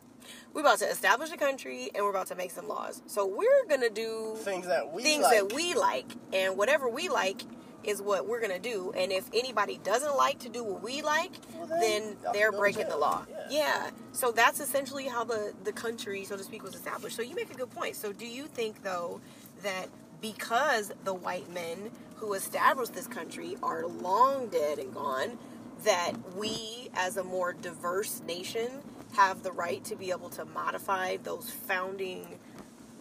We're 0.53 0.61
about 0.61 0.79
to 0.79 0.85
establish 0.89 1.31
a 1.31 1.37
country 1.37 1.89
and 1.95 2.03
we're 2.03 2.09
about 2.09 2.27
to 2.27 2.35
make 2.35 2.51
some 2.51 2.67
laws. 2.67 3.01
So 3.07 3.25
we're 3.25 3.65
gonna 3.69 3.89
do 3.89 4.33
things 4.39 4.67
that 4.67 4.91
we 4.91 5.03
things 5.03 5.23
like. 5.23 5.47
that 5.47 5.53
we 5.55 5.73
like, 5.73 6.07
and 6.33 6.57
whatever 6.57 6.89
we 6.89 7.07
like 7.07 7.43
is 7.83 8.01
what 8.01 8.27
we're 8.27 8.41
gonna 8.41 8.59
do. 8.59 8.91
And 8.97 9.11
if 9.13 9.29
anybody 9.33 9.79
doesn't 9.85 10.17
like 10.17 10.39
to 10.39 10.49
do 10.49 10.65
what 10.65 10.83
we 10.83 11.01
like, 11.01 11.31
Well, 11.55 11.67
then 11.67 11.79
then 11.79 12.17
they're 12.33 12.51
breaking 12.51 12.89
the 12.89 12.97
law. 12.97 13.25
Yeah. 13.29 13.47
Yeah. 13.49 13.89
So 14.11 14.31
that's 14.33 14.59
essentially 14.59 15.05
how 15.07 15.23
the 15.23 15.53
the 15.63 15.71
country, 15.71 16.25
so 16.25 16.35
to 16.35 16.43
speak, 16.43 16.61
was 16.61 16.75
established. 16.75 17.15
So 17.15 17.21
you 17.21 17.35
make 17.35 17.51
a 17.51 17.55
good 17.55 17.69
point. 17.71 17.95
So 17.95 18.11
do 18.11 18.25
you 18.25 18.47
think 18.47 18.83
though 18.83 19.21
that 19.63 19.87
because 20.21 20.91
the 21.03 21.13
white 21.13 21.49
men 21.53 21.91
who 22.15 22.33
established 22.33 22.93
this 22.93 23.07
country 23.07 23.55
are 23.63 23.85
long 23.87 24.47
dead 24.47 24.79
and 24.79 24.93
gone, 24.93 25.37
that 25.85 26.13
we 26.35 26.89
as 26.93 27.17
a 27.17 27.23
more 27.23 27.53
diverse 27.53 28.21
nation 28.27 28.69
have 29.13 29.43
the 29.43 29.51
right 29.51 29.83
to 29.85 29.95
be 29.95 30.11
able 30.11 30.29
to 30.29 30.45
modify 30.45 31.17
those 31.17 31.49
founding 31.49 32.37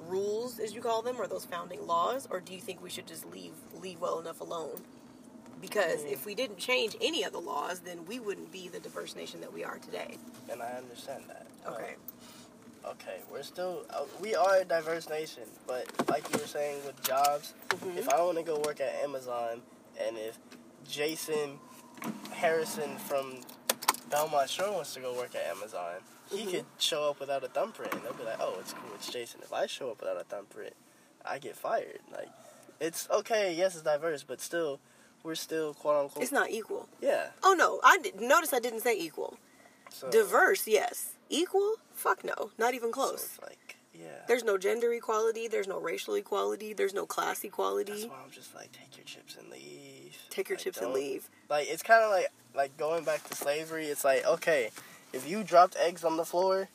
rules, 0.07 0.59
as 0.59 0.75
you 0.75 0.81
call 0.81 1.03
them, 1.03 1.17
or 1.19 1.27
those 1.27 1.45
founding 1.45 1.87
laws, 1.87 2.27
or 2.31 2.41
do 2.41 2.55
you 2.55 2.61
think 2.61 2.83
we 2.83 2.89
should 2.91 3.07
just 3.07 3.27
leave 3.33 3.53
leave 3.83 4.01
well 4.01 4.21
enough 4.21 4.41
alone? 4.41 4.81
Because 5.61 6.03
Mm. 6.05 6.13
if 6.13 6.25
we 6.25 6.35
didn't 6.37 6.59
change 6.59 6.97
any 7.01 7.25
of 7.25 7.33
the 7.33 7.41
laws, 7.41 7.81
then 7.81 8.07
we 8.07 8.21
wouldn't 8.21 8.53
be 8.53 8.69
the 8.69 8.79
diverse 8.79 9.17
nation 9.17 9.41
that 9.41 9.53
we 9.53 9.65
are 9.65 9.79
today. 9.79 10.17
and 10.51 10.63
I 10.63 10.71
understand 10.79 11.25
that. 11.29 11.47
Um, 11.67 11.75
Okay. 12.93 13.21
we're 13.31 13.43
still 13.43 13.85
uh, 13.91 14.05
we 14.21 14.35
are 14.35 14.57
a 14.59 14.65
diverse 14.65 15.09
nation, 15.09 15.43
but 15.67 15.87
like 16.09 16.25
you 16.33 16.39
were 16.41 16.47
saying 16.47 16.85
with 16.87 17.01
jobs, 17.03 17.55
Mhm. 17.69 17.97
if 17.97 18.09
I 18.09 18.21
want 18.23 18.37
to 18.39 18.43
go 18.43 18.59
work 18.61 18.81
at 18.81 18.95
Amazon, 19.03 19.63
and 20.01 20.17
if 20.17 20.39
Jason 20.89 21.59
Harrison 22.33 22.97
from 22.99 23.41
Belmont 24.11 24.49
Shore 24.49 24.73
wants 24.73 24.95
to 24.95 25.01
go 25.01 25.13
work 25.15 25.35
at 25.35 25.45
Amazon, 25.47 25.97
he 26.31 26.45
Mhm. 26.47 26.51
could 26.51 26.65
show 26.79 27.11
up 27.11 27.21
without 27.21 27.45
a 27.45 27.49
thumbprint, 27.49 27.93
and 27.95 28.03
they'll 28.05 28.15
be 28.15 28.25
like, 28.25 28.41
"Oh, 28.41 28.57
it's 28.61 28.73
cool, 28.73 28.95
it's 28.95 29.09
Jason." 29.11 29.41
If 29.43 29.53
I 29.53 29.67
show 29.67 29.91
up 29.91 30.01
without 30.01 30.17
a 30.21 30.25
thumbprint, 30.25 30.75
I 31.25 31.39
get 31.39 31.57
fired. 31.57 32.01
Like, 32.11 32.31
it's 32.81 33.09
okay. 33.11 33.53
Yes, 33.53 33.75
it's 33.75 33.83
diverse, 33.85 34.23
but 34.23 34.41
still, 34.41 34.81
we're 35.23 35.35
still 35.35 35.75
quote 35.75 35.97
unquote. 36.05 36.23
It's 36.23 36.33
not 36.33 36.51
equal. 36.51 36.89
Yeah. 37.01 37.31
Oh 37.43 37.53
no, 37.55 37.81
I 37.85 37.99
did, 37.99 38.21
notice 38.21 38.53
I 38.53 38.61
didn't 38.61 38.81
say 38.81 38.97
equal. 38.97 39.37
So, 39.91 40.11
Diverse, 40.11 40.67
yes. 40.67 41.13
Equal? 41.29 41.75
Fuck 41.93 42.25
no, 42.25 42.51
not 42.59 42.75
even 42.75 42.91
so 42.91 42.93
close. 42.93 43.25
it's 43.25 43.41
like, 43.43 43.77
yeah. 43.93 44.07
There's 44.29 44.45
no 44.45 44.57
gender 44.57 44.93
equality. 44.93 45.49
There's 45.49 45.67
no 45.67 45.81
racial 45.81 46.15
equality. 46.15 46.73
There's 46.73 46.95
no 46.95 47.05
class 47.07 47.43
equality. 47.45 47.93
That's 47.93 48.07
why 48.07 48.17
I'm 48.25 48.31
just 48.31 48.55
like, 48.55 48.71
take 48.73 48.97
your 48.97 49.05
chips 49.05 49.37
and 49.37 49.49
leave. 49.51 50.17
Take 50.31 50.49
your 50.49 50.57
Like, 50.57 50.65
chips 50.65 50.79
and 50.79 50.93
leave. 50.93 51.29
Like 51.51 51.69
it's 51.69 51.83
kind 51.83 52.03
of 52.05 52.11
like 52.11 52.29
like 52.55 52.77
going 52.77 53.05
back 53.05 53.25
to 53.25 53.35
slavery. 53.35 53.87
It's 53.87 54.05
like 54.05 54.25
okay, 54.27 54.71
if 55.13 55.29
you 55.29 55.43
dropped 55.43 55.77
eggs 55.77 56.05
on 56.05 56.17
the 56.17 56.25
floor, 56.25 56.69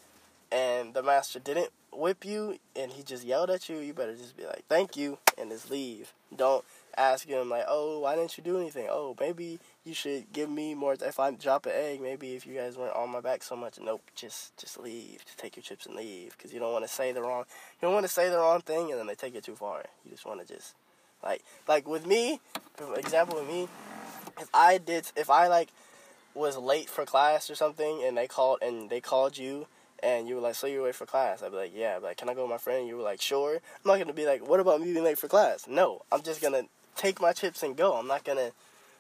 and 0.52 0.94
the 0.94 1.02
master 1.02 1.40
didn't 1.40 1.70
whip 1.94 2.26
you, 2.26 2.58
and 2.76 2.92
he 2.92 3.04
just 3.04 3.24
yelled 3.24 3.50
at 3.50 3.70
you, 3.70 3.78
you 3.78 3.94
better 3.94 4.16
just 4.16 4.36
be 4.36 4.46
like, 4.46 4.64
thank 4.68 4.98
you, 4.98 5.18
and 5.38 5.50
just 5.50 5.70
leave. 5.72 6.12
Don't 6.36 6.66
ask 6.98 7.28
him 7.28 7.50
like, 7.50 7.66
oh, 7.68 8.00
why 8.00 8.16
didn't 8.16 8.38
you 8.38 8.44
do 8.44 8.60
anything? 8.60 8.88
Oh, 8.90 9.16
maybe 9.20 9.60
you 9.86 9.94
should 9.94 10.32
give 10.32 10.50
me 10.50 10.74
more. 10.76 10.96
If 11.00 11.20
I 11.20 11.32
drop 11.32 11.66
an 11.66 11.74
egg, 11.76 12.02
maybe 12.02 12.36
if 12.36 12.46
you 12.46 12.56
guys 12.56 12.78
weren't 12.78 12.96
on 12.96 13.12
my 13.12 13.20
back 13.20 13.44
so 13.44 13.56
much, 13.56 13.80
nope, 13.82 14.04
just 14.16 14.56
just 14.58 14.80
leave. 14.80 15.24
Just 15.26 15.38
take 15.38 15.56
your 15.56 15.64
chips 15.64 15.86
and 15.86 15.96
leave, 15.96 16.36
because 16.38 16.54
you 16.54 16.60
don't 16.60 16.72
want 16.72 16.86
to 16.86 16.92
say 16.92 17.12
the 17.12 17.22
wrong. 17.22 17.46
You 17.82 17.88
don't 17.88 17.94
want 17.94 18.06
to 18.06 18.12
say 18.12 18.30
the 18.30 18.38
wrong 18.38 18.62
thing, 18.62 18.92
and 18.92 19.00
then 19.00 19.08
they 19.08 19.16
take 19.16 19.36
it 19.36 19.44
too 19.44 19.56
far. 19.56 19.84
You 20.06 20.12
just 20.12 20.26
want 20.26 20.46
to 20.46 20.54
just 20.54 20.76
like 21.24 21.44
like 21.68 21.88
with 21.88 22.06
me, 22.06 22.40
for 22.76 22.98
example 22.98 23.38
with 23.40 23.48
me, 23.48 23.68
if 24.40 24.50
I 24.54 24.78
did 24.78 25.12
if 25.16 25.30
I 25.30 25.48
like 25.48 25.70
was 26.36 26.58
late 26.58 26.90
for 26.90 27.06
class 27.06 27.50
or 27.50 27.56
something 27.56 28.04
and 28.04 28.18
they 28.18 28.28
called 28.28 28.60
and 28.62 28.90
they 28.90 29.00
called 29.00 29.38
you 29.38 29.68
and 30.02 30.28
you 30.28 30.36
were 30.36 30.42
like, 30.42 30.56
so 30.56 30.68
you're 30.68 30.84
late 30.84 30.96
for 30.96 31.06
class. 31.06 31.42
I'd 31.42 31.52
be 31.52 31.58
like, 31.58 31.72
yeah. 31.74 31.98
Be 32.00 32.06
like, 32.06 32.18
can 32.18 32.28
I 32.28 32.34
go 32.34 32.42
with 32.42 32.50
my 32.50 32.58
friend? 32.58 32.80
And 32.80 32.88
You 32.88 32.98
were 32.98 33.04
like, 33.04 33.22
sure. 33.22 33.56
I'm 33.56 33.62
not 33.86 34.00
gonna 34.00 34.14
be 34.14 34.26
like, 34.26 34.48
what 34.48 34.60
about 34.60 34.82
me 34.82 34.92
being 34.92 35.04
late 35.04 35.18
for 35.18 35.28
class? 35.28 35.68
No, 35.68 36.02
I'm 36.12 36.22
just 36.22 36.42
gonna 36.42 36.64
take 36.96 37.22
my 37.22 37.32
chips 37.32 37.64
and 37.64 37.78
go. 37.78 37.94
I'm 37.94 38.08
not 38.08 38.24
gonna 38.24 38.52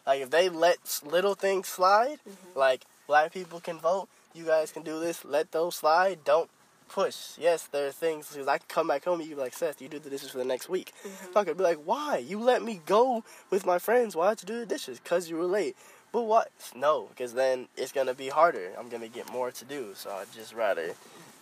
like 0.05 0.21
if 0.21 0.29
they 0.29 0.49
let 0.49 1.01
little 1.05 1.35
things 1.35 1.67
slide, 1.67 2.17
like 2.55 2.85
black 3.07 3.33
people 3.33 3.59
can 3.59 3.77
vote, 3.77 4.07
you 4.33 4.45
guys 4.45 4.71
can 4.71 4.83
do 4.83 4.99
this. 4.99 5.23
Let 5.23 5.51
those 5.51 5.75
slide. 5.75 6.23
Don't 6.23 6.49
push. 6.89 7.37
Yes, 7.37 7.67
there 7.71 7.87
are 7.87 7.91
things 7.91 8.29
because 8.29 8.47
I 8.47 8.59
come 8.59 8.87
back 8.87 9.05
home 9.05 9.19
and 9.19 9.29
you 9.29 9.35
be 9.35 9.41
like, 9.41 9.53
Seth, 9.53 9.81
you 9.81 9.87
do 9.87 9.99
the 9.99 10.09
dishes 10.09 10.31
for 10.31 10.37
the 10.37 10.45
next 10.45 10.69
week. 10.69 10.93
Mm-hmm. 11.03 11.37
I 11.37 11.43
could 11.43 11.57
be 11.57 11.63
like, 11.63 11.79
why? 11.83 12.17
You 12.17 12.39
let 12.39 12.63
me 12.63 12.81
go 12.85 13.23
with 13.49 13.65
my 13.65 13.79
friends. 13.79 14.15
Why'd 14.15 14.41
you 14.41 14.47
do 14.47 14.59
the 14.59 14.65
dishes? 14.65 14.99
Cause 15.03 15.29
you 15.29 15.37
were 15.37 15.45
late. 15.45 15.75
But 16.11 16.23
what? 16.23 16.51
No, 16.75 17.07
because 17.09 17.33
then 17.33 17.67
it's 17.75 17.91
gonna 17.91 18.13
be 18.13 18.29
harder. 18.29 18.71
I'm 18.77 18.89
gonna 18.89 19.07
get 19.07 19.31
more 19.31 19.49
to 19.51 19.65
do. 19.65 19.91
So 19.95 20.11
I'd 20.11 20.31
just 20.33 20.53
rather 20.53 20.93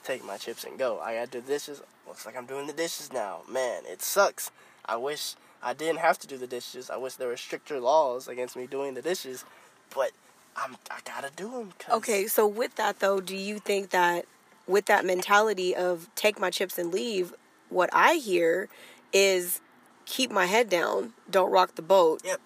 take 0.03 0.25
my 0.25 0.38
chips 0.38 0.63
and 0.63 0.80
go. 0.80 1.00
I 1.00 1.15
gotta 1.15 1.32
do 1.32 1.41
the 1.41 1.48
dishes. 1.48 1.82
Looks 2.08 2.25
like 2.25 2.38
I'm 2.38 2.46
doing 2.46 2.68
the 2.68 2.74
dishes 2.74 3.12
now. 3.12 3.41
Man, 3.50 3.84
it 3.86 4.01
sucks. 4.01 4.51
I 4.86 4.96
wish 4.96 5.36
I 5.63 5.74
didn't 5.74 6.00
have 6.00 6.18
to 6.20 6.27
do 6.27 6.38
the 6.38 6.48
dishes. 6.48 6.89
I 6.89 6.98
wish 6.98 7.15
there 7.15 7.27
were 7.27 7.38
stricter 7.38 7.80
laws 7.80 8.27
against 8.27 8.56
me 8.56 8.68
doing 8.68 8.94
the 8.94 9.01
dishes. 9.01 9.46
But 9.94 10.12
I'm 10.56 10.77
I 10.89 11.00
gotta 11.06 11.32
do 11.36 11.51
them. 11.51 11.74
Okay, 11.89 12.27
so 12.27 12.48
with 12.48 12.75
that 12.75 13.00
though, 13.00 13.22
do 13.22 13.36
you 13.36 13.60
think 13.60 13.89
that 13.91 14.25
with 14.68 14.86
that 14.86 15.06
mentality 15.06 15.75
of 15.75 16.10
take 16.15 16.39
my 16.39 16.50
chips 16.50 16.77
and 16.77 16.91
leave, 16.91 17.34
what 17.70 17.89
I 17.94 18.15
hear 18.15 18.70
is 19.13 19.62
keep 20.06 20.32
my 20.32 20.46
head 20.46 20.70
down, 20.70 21.13
don't 21.30 21.51
rock 21.51 21.75
the 21.75 21.82
boat. 21.82 22.22
Yep. 22.25 22.41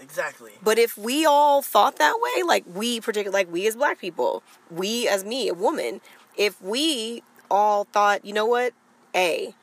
Exactly. 0.00 0.52
But 0.62 0.78
if 0.78 0.96
we 0.96 1.26
all 1.26 1.60
thought 1.60 1.96
that 1.96 2.18
way, 2.20 2.42
like 2.44 2.64
we 2.72 3.00
particularly 3.00 3.44
like 3.44 3.52
we 3.52 3.66
as 3.66 3.76
black 3.76 3.98
people, 3.98 4.42
we 4.70 5.08
as 5.08 5.24
me, 5.24 5.48
a 5.48 5.54
woman, 5.54 6.00
if 6.36 6.60
we 6.62 7.22
all 7.50 7.84
thought, 7.84 8.24
you 8.24 8.32
know 8.32 8.46
what? 8.46 8.74
A, 9.14 9.54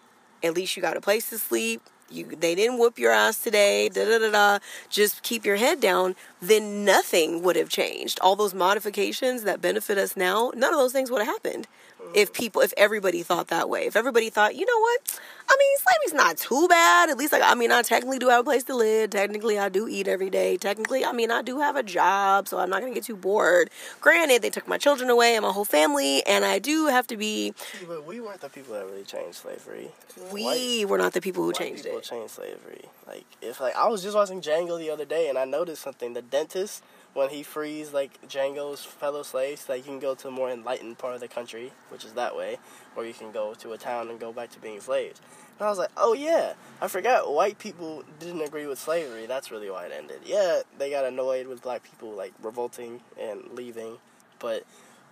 at 0.43 0.53
least 0.53 0.75
you 0.75 0.81
got 0.81 0.97
a 0.97 1.01
place 1.01 1.29
to 1.29 1.37
sleep. 1.37 1.81
You 2.09 2.25
they 2.25 2.55
didn't 2.55 2.77
whoop 2.77 2.99
your 2.99 3.11
ass 3.11 3.39
today, 3.39 3.89
da 3.89 4.05
da 4.05 4.19
da 4.19 4.31
da. 4.31 4.59
Just 4.89 5.23
keep 5.23 5.45
your 5.45 5.55
head 5.55 5.79
down, 5.79 6.15
then 6.41 6.85
nothing 6.85 7.41
would 7.41 7.55
have 7.55 7.69
changed. 7.69 8.19
All 8.21 8.35
those 8.35 8.53
modifications 8.53 9.43
that 9.43 9.61
benefit 9.61 9.97
us 9.97 10.15
now, 10.15 10.51
none 10.55 10.73
of 10.73 10.79
those 10.79 10.91
things 10.91 11.09
would 11.09 11.21
have 11.21 11.27
happened. 11.27 11.67
If 12.13 12.31
mm. 12.31 12.35
people 12.35 12.61
if 12.61 12.73
everybody 12.77 13.23
thought 13.23 13.47
that 13.47 13.69
way. 13.69 13.85
If 13.87 13.95
everybody 13.95 14.29
thought, 14.29 14.55
you 14.55 14.65
know 14.65 14.79
what? 14.79 15.19
I 15.47 15.55
mean, 15.59 15.77
slavery's 15.77 16.13
not 16.25 16.37
too 16.37 16.67
bad. 16.67 17.09
At 17.09 17.17
least 17.17 17.31
like 17.31 17.43
I 17.45 17.53
mean, 17.55 17.71
I 17.71 17.81
technically 17.81 18.17
do 18.19 18.29
have 18.29 18.41
a 18.41 18.43
place 18.43 18.63
to 18.65 18.75
live. 18.75 19.11
Technically 19.11 19.59
I 19.59 19.69
do 19.69 19.87
eat 19.87 20.07
every 20.07 20.29
day. 20.29 20.57
Technically, 20.57 21.05
I 21.05 21.11
mean, 21.11 21.31
I 21.31 21.41
do 21.41 21.59
have 21.59 21.75
a 21.75 21.83
job, 21.83 22.47
so 22.47 22.57
I'm 22.57 22.69
not 22.69 22.81
going 22.81 22.91
to 22.93 22.95
get 22.99 23.05
too 23.05 23.15
bored. 23.15 23.69
Granted, 24.01 24.41
they 24.41 24.49
took 24.49 24.67
my 24.67 24.77
children 24.77 25.09
away 25.09 25.35
and 25.35 25.43
my 25.43 25.51
whole 25.51 25.65
family, 25.65 26.25
and 26.25 26.43
I 26.45 26.59
do 26.59 26.87
have 26.87 27.07
to 27.07 27.17
be 27.17 27.53
But 27.87 28.05
we 28.05 28.19
weren't 28.19 28.41
the 28.41 28.49
people 28.49 28.73
that 28.73 28.85
really 28.85 29.03
changed 29.03 29.35
slavery. 29.37 29.91
we 30.31 30.43
White- 30.81 30.89
were 30.89 30.97
not 30.97 31.13
the 31.13 31.21
people 31.21 31.43
who 31.43 31.53
changed 31.53 31.83
people 31.83 31.99
it. 31.99 32.03
changed 32.05 32.33
slavery. 32.33 32.85
Like 33.07 33.25
if 33.41 33.59
like 33.61 33.75
I 33.75 33.87
was 33.87 34.01
just 34.01 34.15
watching 34.15 34.41
Django 34.41 34.79
the 34.79 34.89
other 34.89 35.05
day 35.05 35.29
and 35.29 35.37
I 35.37 35.45
noticed 35.45 35.81
something. 35.83 36.13
The 36.13 36.21
dentist 36.23 36.83
when 37.13 37.29
he 37.29 37.43
frees 37.43 37.93
like 37.93 38.19
Django's 38.27 38.83
fellow 38.83 39.23
slaves, 39.23 39.69
like 39.69 39.79
you 39.85 39.91
can 39.91 39.99
go 39.99 40.15
to 40.15 40.27
a 40.27 40.31
more 40.31 40.49
enlightened 40.49 40.97
part 40.97 41.13
of 41.13 41.21
the 41.21 41.27
country, 41.29 41.71
which 41.89 42.03
is 42.03 42.11
that 42.13 42.35
way, 42.35 42.57
or 42.95 43.05
you 43.05 43.13
can 43.13 43.31
go 43.31 43.53
to 43.55 43.73
a 43.73 43.77
town 43.77 44.09
and 44.09 44.19
go 44.19 44.31
back 44.31 44.51
to 44.51 44.59
being 44.59 44.79
slaves. 44.79 45.21
And 45.57 45.65
I 45.65 45.69
was 45.69 45.77
like, 45.77 45.91
oh 45.95 46.13
yeah, 46.13 46.53
I 46.81 46.87
forgot 46.87 47.31
white 47.31 47.59
people 47.59 48.03
didn't 48.19 48.41
agree 48.41 48.67
with 48.67 48.79
slavery. 48.79 49.25
That's 49.25 49.51
really 49.51 49.69
why 49.69 49.85
it 49.85 49.91
ended. 49.95 50.21
Yeah, 50.25 50.61
they 50.77 50.89
got 50.89 51.05
annoyed 51.05 51.47
with 51.47 51.61
black 51.61 51.83
people 51.83 52.11
like 52.11 52.33
revolting 52.41 53.01
and 53.19 53.41
leaving, 53.53 53.97
but 54.39 54.63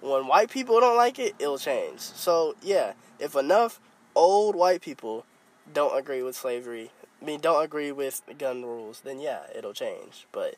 when 0.01 0.27
white 0.27 0.49
people 0.49 0.79
don't 0.79 0.97
like 0.97 1.17
it, 1.17 1.35
it'll 1.39 1.57
change. 1.57 1.99
So 1.99 2.55
yeah, 2.61 2.93
if 3.19 3.35
enough 3.35 3.79
old 4.15 4.55
white 4.55 4.81
people 4.81 5.25
don't 5.73 5.97
agree 5.97 6.21
with 6.21 6.35
slavery, 6.35 6.91
I 7.21 7.25
mean 7.25 7.39
don't 7.39 7.63
agree 7.63 7.91
with 7.91 8.21
gun 8.37 8.63
rules, 8.63 9.01
then 9.01 9.19
yeah, 9.19 9.43
it'll 9.55 9.73
change. 9.73 10.27
But 10.31 10.55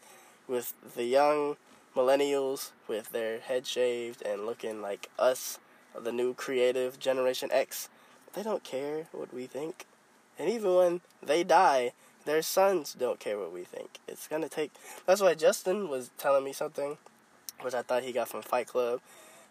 with 0.47 0.73
the 0.95 1.03
young 1.03 1.57
millennials 1.95 2.71
with 2.87 3.11
their 3.11 3.39
head 3.39 3.65
shaved 3.65 4.21
and 4.23 4.45
looking 4.45 4.81
like 4.81 5.09
us, 5.17 5.59
the 6.03 6.11
new 6.11 6.33
creative 6.33 6.99
generation 6.99 7.49
X, 7.51 7.89
they 8.33 8.43
don't 8.43 8.63
care 8.63 9.07
what 9.11 9.33
we 9.33 9.45
think. 9.45 9.85
And 10.37 10.49
even 10.49 10.75
when 10.75 11.01
they 11.23 11.43
die, 11.43 11.93
their 12.25 12.41
sons 12.41 12.95
don't 12.97 13.19
care 13.19 13.37
what 13.37 13.53
we 13.53 13.63
think. 13.63 13.99
It's 14.07 14.27
gonna 14.27 14.49
take. 14.49 14.71
That's 15.05 15.21
why 15.21 15.33
Justin 15.35 15.89
was 15.89 16.11
telling 16.17 16.43
me 16.43 16.53
something, 16.53 16.97
which 17.61 17.73
I 17.73 17.81
thought 17.81 18.03
he 18.03 18.11
got 18.11 18.27
from 18.27 18.41
Fight 18.41 18.67
Club. 18.67 18.99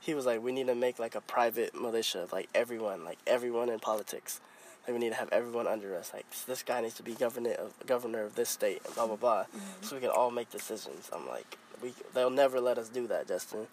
He 0.01 0.13
was 0.13 0.27
like, 0.27 0.43
we 0.43 0.53
need 0.53 0.67
to 0.67 0.75
make 0.75 0.99
like 0.99 1.15
a 1.15 1.21
private 1.21 1.75
militia 1.75 2.25
of 2.25 2.33
like 2.33 2.49
everyone, 2.55 3.05
like 3.05 3.19
everyone 3.27 3.71
in 3.71 3.79
politics, 3.79 4.41
Like 4.87 4.95
we 4.95 5.01
need 5.01 5.11
to 5.11 5.17
have 5.17 5.31
everyone 5.33 5.67
under 5.67 5.97
us. 5.97 6.13
Like 6.13 6.27
this 6.47 6.63
guy 6.63 6.81
needs 6.83 6.95
to 6.95 7.03
be 7.03 7.15
governor 7.15 7.53
of 7.53 7.73
governor 7.87 8.23
of 8.23 8.35
this 8.35 8.51
state, 8.51 8.83
and 8.85 8.95
blah 8.95 9.07
blah 9.07 9.17
blah, 9.17 9.43
mm-hmm. 9.45 9.59
so 9.83 9.97
we 9.97 10.01
can 10.01 10.11
all 10.11 10.31
make 10.31 10.51
decisions. 10.51 11.09
I'm 11.13 11.27
like, 11.27 11.57
we 11.83 11.95
they'll 12.13 12.31
never 12.31 12.61
let 12.61 12.77
us 12.77 12.91
do 12.91 13.07
that, 13.07 13.27
Justin. 13.27 13.67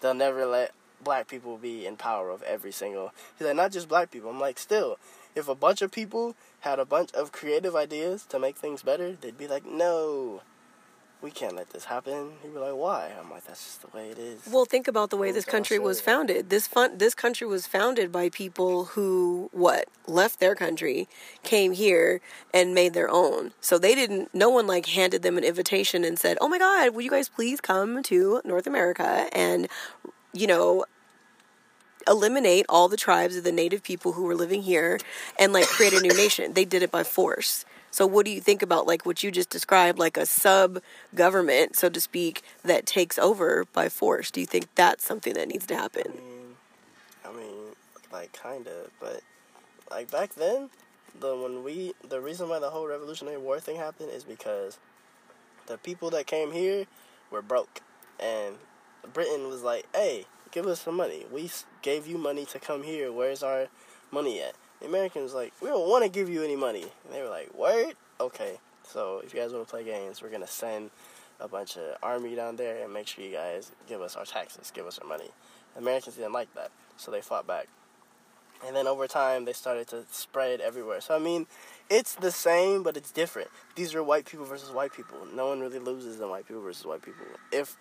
They'll 0.00 0.14
never 0.14 0.44
let 0.44 0.72
black 1.02 1.28
people 1.28 1.56
be 1.56 1.86
in 1.86 1.96
power 1.96 2.30
of 2.30 2.42
every 2.42 2.72
single. 2.72 3.12
He's 3.38 3.46
like, 3.46 3.56
not 3.56 3.72
just 3.72 3.88
black 3.88 4.10
people. 4.10 4.30
I'm 4.30 4.40
like, 4.40 4.58
still, 4.58 4.98
if 5.34 5.48
a 5.48 5.54
bunch 5.54 5.82
of 5.82 5.92
people 5.92 6.34
had 6.60 6.78
a 6.78 6.84
bunch 6.84 7.12
of 7.12 7.32
creative 7.32 7.76
ideas 7.76 8.24
to 8.26 8.38
make 8.38 8.56
things 8.56 8.82
better, 8.82 9.12
they'd 9.12 9.38
be 9.38 9.48
like, 9.48 9.64
no, 9.64 10.42
we 11.20 11.30
can't 11.30 11.56
let 11.56 11.70
this 11.70 11.86
happen. 11.86 12.32
He'd 12.42 12.52
be 12.52 12.60
like, 12.60 12.74
why? 12.74 13.10
I'm 13.18 13.30
like, 13.30 13.44
that's 13.44 13.64
just 13.64 13.82
the 13.82 13.96
way 13.96 14.10
it 14.10 14.18
is. 14.18 14.40
Well, 14.50 14.64
think 14.64 14.86
about 14.86 15.10
the 15.10 15.16
way 15.16 15.32
this 15.32 15.44
country 15.44 15.78
was 15.78 16.00
founded. 16.00 16.48
This 16.48 16.68
fun, 16.68 16.98
this 16.98 17.14
country 17.14 17.46
was 17.46 17.66
founded 17.66 18.12
by 18.12 18.28
people 18.28 18.86
who 18.86 19.50
what 19.52 19.86
left 20.06 20.38
their 20.38 20.54
country, 20.54 21.08
came 21.42 21.72
here, 21.72 22.20
and 22.54 22.74
made 22.74 22.94
their 22.94 23.10
own. 23.10 23.52
So 23.60 23.78
they 23.78 23.94
didn't. 23.94 24.32
No 24.32 24.48
one 24.48 24.66
like 24.66 24.86
handed 24.86 25.22
them 25.22 25.36
an 25.36 25.44
invitation 25.44 26.04
and 26.04 26.18
said, 26.18 26.38
"Oh 26.40 26.48
my 26.48 26.58
God, 26.58 26.94
would 26.94 27.04
you 27.04 27.10
guys 27.10 27.28
please 27.28 27.60
come 27.60 28.02
to 28.04 28.40
North 28.44 28.66
America 28.68 29.28
and, 29.32 29.68
you 30.32 30.46
know." 30.46 30.84
eliminate 32.06 32.64
all 32.70 32.88
the 32.88 32.96
tribes 32.96 33.36
of 33.36 33.44
the 33.44 33.52
native 33.52 33.82
people 33.82 34.12
who 34.12 34.22
were 34.22 34.34
living 34.34 34.62
here 34.62 34.98
and 35.38 35.52
like 35.52 35.66
create 35.66 35.92
a 35.92 36.00
new 36.00 36.14
nation. 36.16 36.54
They 36.54 36.64
did 36.64 36.82
it 36.82 36.90
by 36.90 37.02
force. 37.02 37.66
So 37.90 38.06
what 38.06 38.24
do 38.24 38.30
you 38.30 38.40
think 38.40 38.62
about 38.62 38.86
like 38.86 39.06
what 39.06 39.22
you 39.22 39.30
just 39.30 39.50
described 39.50 39.98
like 39.98 40.16
a 40.16 40.26
sub 40.26 40.80
government 41.14 41.76
so 41.76 41.88
to 41.88 42.00
speak 42.00 42.42
that 42.62 42.86
takes 42.86 43.18
over 43.18 43.64
by 43.72 43.88
force? 43.88 44.30
Do 44.30 44.40
you 44.40 44.46
think 44.46 44.74
that's 44.74 45.04
something 45.04 45.34
that 45.34 45.48
needs 45.48 45.66
to 45.66 45.74
I 45.74 45.78
happen 45.78 46.12
mean, 46.12 46.56
I 47.24 47.32
mean, 47.32 47.56
like 48.12 48.32
kind 48.32 48.66
of, 48.66 48.90
but 49.00 49.20
like 49.90 50.10
back 50.10 50.34
then, 50.34 50.70
the 51.18 51.36
when 51.36 51.64
we 51.64 51.94
the 52.08 52.20
reason 52.20 52.48
why 52.48 52.58
the 52.58 52.70
whole 52.70 52.86
Revolutionary 52.86 53.38
War 53.38 53.58
thing 53.60 53.76
happened 53.76 54.10
is 54.10 54.24
because 54.24 54.78
the 55.66 55.78
people 55.78 56.10
that 56.10 56.26
came 56.26 56.52
here 56.52 56.86
were 57.30 57.42
broke, 57.42 57.80
and 58.20 58.56
Britain 59.12 59.48
was 59.48 59.62
like, 59.62 59.86
"Hey, 59.94 60.26
give 60.50 60.66
us 60.66 60.80
some 60.80 60.96
money. 60.96 61.26
We 61.30 61.50
gave 61.82 62.06
you 62.06 62.18
money 62.18 62.44
to 62.46 62.58
come 62.58 62.82
here. 62.82 63.12
Where's 63.12 63.42
our 63.42 63.68
money 64.10 64.40
at?" 64.40 64.54
The 64.80 64.86
Americans 64.86 65.34
like, 65.34 65.52
"We 65.60 65.68
don't 65.68 65.88
want 65.88 66.04
to 66.04 66.10
give 66.10 66.28
you 66.28 66.42
any 66.42 66.56
money." 66.56 66.92
And 67.04 67.12
they 67.12 67.22
were 67.22 67.28
like, 67.28 67.54
"Word? 67.54 67.96
Okay. 68.20 68.58
So 68.82 69.20
if 69.24 69.34
you 69.34 69.40
guys 69.40 69.52
want 69.52 69.66
to 69.66 69.70
play 69.70 69.84
games, 69.84 70.22
we're 70.22 70.30
gonna 70.30 70.46
send." 70.46 70.90
A 71.40 71.46
bunch 71.46 71.76
of 71.76 71.94
army 72.02 72.34
down 72.34 72.56
there 72.56 72.82
and 72.82 72.92
make 72.92 73.06
sure 73.06 73.24
you 73.24 73.30
guys 73.30 73.70
give 73.86 74.02
us 74.02 74.16
our 74.16 74.24
taxes, 74.24 74.72
give 74.74 74.88
us 74.88 74.98
our 74.98 75.06
money. 75.06 75.30
The 75.74 75.80
Americans 75.80 76.16
didn't 76.16 76.32
like 76.32 76.52
that, 76.56 76.72
so 76.96 77.12
they 77.12 77.20
fought 77.20 77.46
back. 77.46 77.68
And 78.66 78.74
then 78.74 78.88
over 78.88 79.06
time, 79.06 79.44
they 79.44 79.52
started 79.52 79.86
to 79.88 80.04
spread 80.10 80.60
everywhere. 80.60 81.00
So 81.00 81.14
I 81.14 81.20
mean, 81.20 81.46
it's 81.88 82.16
the 82.16 82.32
same, 82.32 82.82
but 82.82 82.96
it's 82.96 83.12
different. 83.12 83.50
These 83.76 83.94
are 83.94 84.02
white 84.02 84.26
people 84.26 84.46
versus 84.46 84.72
white 84.72 84.92
people. 84.92 85.26
No 85.32 85.46
one 85.46 85.60
really 85.60 85.78
loses 85.78 86.20
in 86.20 86.28
white 86.28 86.48
people 86.48 86.60
versus 86.60 86.84
white 86.84 87.02
people. 87.02 87.24
If 87.52 87.76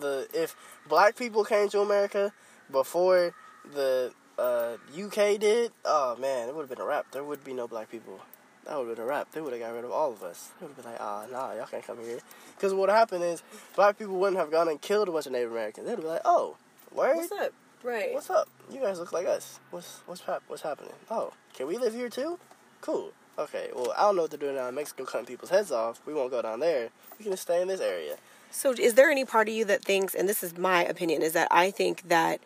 the 0.00 0.28
if 0.32 0.56
black 0.88 1.16
people 1.16 1.44
came 1.44 1.68
to 1.70 1.80
America 1.80 2.32
before 2.70 3.34
the 3.72 4.12
uh, 4.38 4.76
UK 4.96 5.38
did, 5.38 5.72
oh 5.84 6.16
man, 6.16 6.48
it 6.48 6.54
would 6.54 6.62
have 6.62 6.70
been 6.70 6.80
a 6.80 6.86
wrap. 6.86 7.06
There 7.12 7.24
would 7.24 7.44
be 7.44 7.52
no 7.52 7.68
black 7.68 7.90
people. 7.90 8.20
That 8.66 8.78
would 8.78 8.88
have 8.88 8.96
been 8.96 9.04
a 9.04 9.08
wrap. 9.08 9.30
They 9.32 9.40
would 9.40 9.52
have 9.52 9.60
got 9.60 9.74
rid 9.74 9.84
of 9.84 9.90
all 9.90 10.10
of 10.12 10.22
us. 10.22 10.50
They 10.58 10.66
would 10.66 10.74
have 10.74 10.84
been 10.84 10.92
like, 10.92 11.00
ah, 11.00 11.26
nah, 11.30 11.52
y'all 11.52 11.66
can't 11.66 11.86
come 11.86 11.98
here. 12.02 12.18
Because 12.56 12.72
what 12.72 12.88
happened 12.88 13.22
is, 13.22 13.42
black 13.76 13.98
people 13.98 14.14
wouldn't 14.14 14.38
have 14.38 14.50
gone 14.50 14.68
and 14.68 14.80
killed 14.80 15.08
a 15.08 15.12
bunch 15.12 15.26
of 15.26 15.32
Native 15.32 15.52
Americans. 15.52 15.86
They'd 15.86 15.96
be 15.96 16.02
like, 16.02 16.22
oh, 16.24 16.56
word? 16.90 17.16
what's 17.16 17.32
up 17.32 17.52
right 17.84 18.12
What's 18.14 18.30
up? 18.30 18.48
You 18.72 18.80
guys 18.80 18.98
look 18.98 19.12
like 19.12 19.26
us. 19.26 19.60
What's 19.70 20.00
what's 20.06 20.22
hap- 20.22 20.42
what's 20.48 20.62
happening? 20.62 20.94
Oh, 21.10 21.32
can 21.52 21.66
we 21.66 21.76
live 21.76 21.94
here 21.94 22.08
too? 22.08 22.38
Cool. 22.80 23.12
Okay. 23.38 23.70
Well, 23.74 23.92
I 23.96 24.02
don't 24.02 24.16
know 24.16 24.22
what 24.22 24.30
they're 24.30 24.38
doing 24.38 24.56
down 24.56 24.70
in 24.70 24.74
Mexico, 24.74 25.04
cutting 25.04 25.26
people's 25.26 25.50
heads 25.50 25.70
off. 25.70 26.00
We 26.06 26.14
won't 26.14 26.30
go 26.30 26.40
down 26.40 26.60
there. 26.60 26.88
We 27.18 27.24
can 27.24 27.32
just 27.32 27.42
stay 27.42 27.60
in 27.60 27.68
this 27.68 27.80
area. 27.80 28.16
So, 28.56 28.70
is 28.70 28.94
there 28.94 29.10
any 29.10 29.24
part 29.24 29.48
of 29.48 29.54
you 29.54 29.64
that 29.64 29.84
thinks, 29.84 30.14
and 30.14 30.28
this 30.28 30.44
is 30.44 30.56
my 30.56 30.84
opinion, 30.84 31.22
is 31.22 31.32
that 31.32 31.48
I 31.50 31.72
think 31.72 32.08
that 32.08 32.40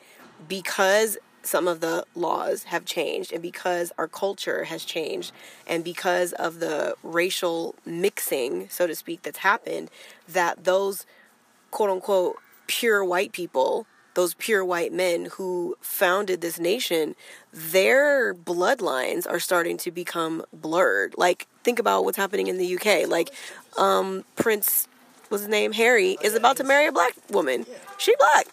because 0.48 1.18
some 1.42 1.68
of 1.68 1.80
the 1.80 2.02
laws 2.14 2.64
have 2.64 2.86
changed 2.86 3.30
and 3.30 3.42
because 3.42 3.92
our 3.98 4.08
culture 4.08 4.64
has 4.64 4.86
changed 4.86 5.32
and 5.66 5.84
because 5.84 6.32
of 6.32 6.60
the 6.60 6.94
racial 7.02 7.74
mixing, 7.84 8.70
so 8.70 8.86
to 8.86 8.94
speak, 8.94 9.22
that's 9.22 9.40
happened, 9.40 9.90
that 10.26 10.64
those 10.64 11.04
quote 11.70 11.90
unquote 11.90 12.36
pure 12.66 13.04
white 13.04 13.32
people, 13.32 13.86
those 14.14 14.32
pure 14.32 14.64
white 14.64 14.94
men 14.94 15.26
who 15.32 15.76
founded 15.82 16.40
this 16.40 16.58
nation, 16.58 17.14
their 17.52 18.34
bloodlines 18.34 19.30
are 19.30 19.38
starting 19.38 19.76
to 19.76 19.90
become 19.90 20.42
blurred. 20.54 21.14
Like, 21.18 21.46
think 21.62 21.78
about 21.78 22.04
what's 22.04 22.16
happening 22.16 22.46
in 22.46 22.56
the 22.56 22.76
UK. 22.76 23.06
Like, 23.06 23.30
um, 23.76 24.24
Prince, 24.36 24.88
what's 25.28 25.42
his 25.42 25.48
name? 25.50 25.72
Harry 25.72 26.16
is 26.22 26.34
about 26.34 26.56
to 26.58 26.64
marry 26.64 26.86
a 26.86 26.92
black 26.92 27.14
woman. 27.30 27.66
She 27.98 28.14
black. 28.16 28.46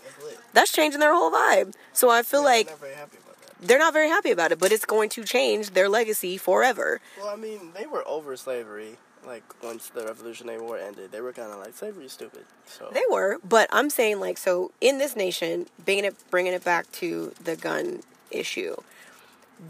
That's. 0.53 0.71
Changing 0.71 0.99
their 0.99 1.13
whole 1.13 1.31
vibe. 1.31 1.73
So 1.93 2.09
I 2.09 2.21
feel 2.21 2.43
like 2.43 2.67
I'm 2.67 2.71
not 2.73 2.79
very 2.81 2.95
happy 2.95 3.17
about 3.23 3.41
that. 3.41 3.67
they're 3.67 3.79
not 3.79 3.93
very 3.93 4.09
happy 4.09 4.31
about 4.31 4.51
it, 4.51 4.59
but 4.59 4.71
it's 4.71 4.85
going 4.85 5.09
to 5.09 5.23
change 5.23 5.71
their 5.71 5.87
legacy 5.87 6.37
forever. 6.37 6.99
Well, 7.17 7.29
I 7.29 7.35
mean, 7.37 7.71
they 7.77 7.85
were 7.85 8.05
over 8.07 8.35
slavery. 8.35 8.97
Like 9.25 9.43
once 9.63 9.89
the 9.89 10.05
Revolutionary 10.05 10.59
War 10.61 10.77
ended, 10.77 11.11
they 11.11 11.21
were 11.21 11.33
kind 11.33 11.51
of 11.51 11.59
like 11.59 11.75
slavery 11.75 12.05
is 12.05 12.11
stupid. 12.11 12.43
So 12.65 12.89
They 12.93 13.03
were, 13.09 13.37
but 13.47 13.67
I'm 13.71 13.89
saying 13.89 14.19
like 14.19 14.37
so 14.37 14.71
in 14.81 14.97
this 14.97 15.15
nation, 15.15 15.65
bringing 15.83 16.05
it 16.05 16.15
bringing 16.29 16.53
it 16.53 16.63
back 16.63 16.91
to 16.93 17.33
the 17.43 17.55
gun 17.55 18.01
issue. 18.31 18.75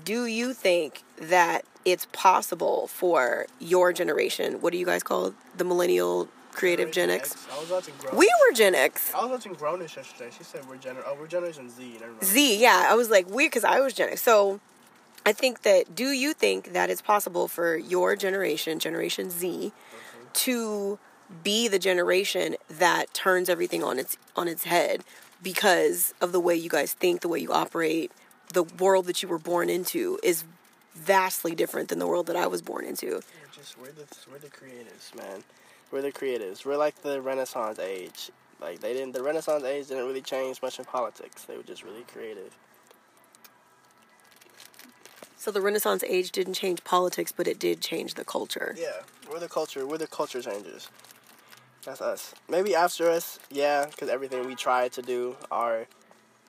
Do 0.04 0.26
you 0.26 0.54
think 0.54 1.04
that 1.18 1.64
it's 1.86 2.08
possible 2.12 2.88
for 2.88 3.46
your 3.60 3.94
generation? 3.94 4.56
What 4.62 4.72
do 4.74 4.78
you 4.80 4.86
guys 4.86 5.04
call 5.04 5.34
the 5.56 5.64
millennial 5.64 6.28
creative 6.56 6.92
Gen 6.92 7.10
X? 7.10 7.48
I 7.52 7.60
was 7.60 7.70
watching 7.70 7.94
Grown. 8.00 8.18
We 8.18 8.26
were 8.26 8.54
Gen 8.54 8.76
X. 8.76 9.14
I 9.14 9.22
was 9.22 9.32
watching 9.32 9.56
Grownish 9.56 9.96
yesterday. 9.96 10.32
She 10.36 10.44
said 10.44 10.68
we're 10.68 10.78
gener. 10.78 11.04
Oh, 11.06 11.16
we're 11.20 11.28
Generation 11.28 11.70
Z. 11.70 12.00
Z, 12.24 12.62
yeah, 12.62 12.88
I 12.90 12.96
was 12.96 13.10
like 13.10 13.30
weird 13.30 13.52
because 13.52 13.64
I 13.64 13.80
was 13.80 13.94
Gen 13.94 14.10
X. 14.10 14.22
So 14.22 14.60
I 15.26 15.34
think 15.34 15.62
that. 15.64 15.96
Do 15.96 16.12
you 16.12 16.34
think 16.34 16.74
that 16.74 16.90
it's 16.90 17.02
possible 17.02 17.48
for 17.48 17.76
your 17.76 18.16
generation, 18.16 18.80
Generation 18.80 19.30
Z, 19.30 19.72
mm-hmm. 19.72 20.26
to 20.34 21.00
be 21.44 21.68
the 21.68 21.80
generation 21.80 22.56
that 22.70 23.14
turns 23.14 23.50
everything 23.50 23.84
on 23.84 24.00
its 24.00 24.18
on 24.36 24.48
its 24.48 24.64
head 24.64 25.04
because 25.42 26.14
of 26.22 26.32
the 26.32 26.40
way 26.40 26.56
you 26.56 26.70
guys 26.70 26.94
think, 26.94 27.22
the 27.22 27.28
way 27.28 27.40
you 27.40 27.52
operate, 27.52 28.12
the 28.54 28.64
world 28.64 29.06
that 29.06 29.22
you 29.22 29.30
were 29.30 29.40
born 29.40 29.70
into 29.70 30.20
is 30.24 30.44
vastly 30.96 31.54
different 31.54 31.90
than 31.90 32.00
the 32.00 32.08
world 32.08 32.28
that 32.28 32.36
I 32.36 32.48
was 32.48 32.62
born 32.62 32.86
into. 32.86 33.08
We're 33.08 33.22
just 33.54 33.78
we're 33.78 33.92
the 33.92 34.06
we're 34.32 34.40
the 34.40 34.48
creatives, 34.48 35.16
man. 35.16 35.44
We're 35.92 36.02
the 36.02 36.12
creatives. 36.12 36.66
We're 36.66 36.78
like 36.78 37.02
the 37.02 37.22
Renaissance 37.22 37.80
age. 37.80 38.32
Like 38.62 38.80
they 38.80 38.94
didn't. 38.94 39.14
The 39.14 39.24
Renaissance 39.24 39.64
age 39.64 39.88
didn't 39.88 40.06
really 40.06 40.22
change 40.22 40.62
much 40.62 40.80
in 40.80 40.86
politics. 40.86 41.44
They 41.44 41.58
were 41.58 41.64
just 41.64 41.84
really 41.84 42.04
creative. 42.12 42.58
So 45.38 45.52
the 45.52 45.62
Renaissance 45.62 46.04
age 46.04 46.32
didn't 46.32 46.56
change 46.56 46.84
politics, 46.84 47.32
but 47.32 47.48
it 47.48 47.60
did 47.60 47.80
change 47.80 48.16
the 48.16 48.26
culture. 48.26 48.76
Yeah, 48.78 49.04
we're 49.30 49.40
the 49.40 49.48
culture. 49.48 49.86
We're 49.86 50.00
the 50.00 50.08
culture 50.08 50.42
changers. 50.42 50.90
That's 51.84 52.02
us. 52.02 52.34
Maybe 52.50 52.74
after 52.74 53.10
us, 53.10 53.38
yeah, 53.52 53.86
because 53.86 54.10
everything 54.10 54.48
we 54.48 54.56
try 54.56 54.88
to 54.88 55.02
do, 55.04 55.36
are 55.52 55.86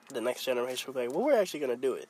the 0.09 0.23
next 0.23 0.45
generation 0.45 0.87
will 0.87 1.01
be 1.01 1.07
like, 1.07 1.15
well, 1.15 1.27
we're 1.27 1.39
actually 1.39 1.61
gonna 1.61 1.77
do 1.77 1.93
it. 1.93 2.09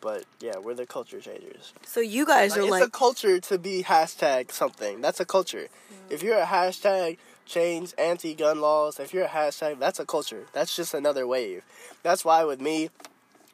But 0.00 0.24
yeah, 0.40 0.58
we're 0.58 0.74
the 0.74 0.86
culture 0.86 1.20
changers. 1.20 1.72
So 1.84 2.00
you 2.00 2.24
guys 2.24 2.52
Like, 2.52 2.60
are 2.60 2.62
it's 2.62 2.70
like 2.70 2.82
it's 2.82 2.88
a 2.88 2.98
culture 2.98 3.40
to 3.40 3.58
be 3.58 3.82
hashtag 3.82 4.52
something. 4.52 5.00
That's 5.00 5.20
a 5.20 5.24
culture. 5.24 5.68
If 6.08 6.22
you're 6.22 6.38
a 6.38 6.46
hashtag 6.46 7.18
change 7.46 7.94
anti-gun 7.98 8.60
laws, 8.60 9.00
if 9.00 9.12
you're 9.12 9.24
a 9.24 9.28
hashtag, 9.28 9.78
that's 9.80 9.98
a 9.98 10.06
culture. 10.06 10.46
That's 10.52 10.76
just 10.76 10.94
another 10.94 11.26
wave. 11.26 11.64
That's 12.02 12.24
why 12.24 12.44
with 12.44 12.60
me, 12.60 12.90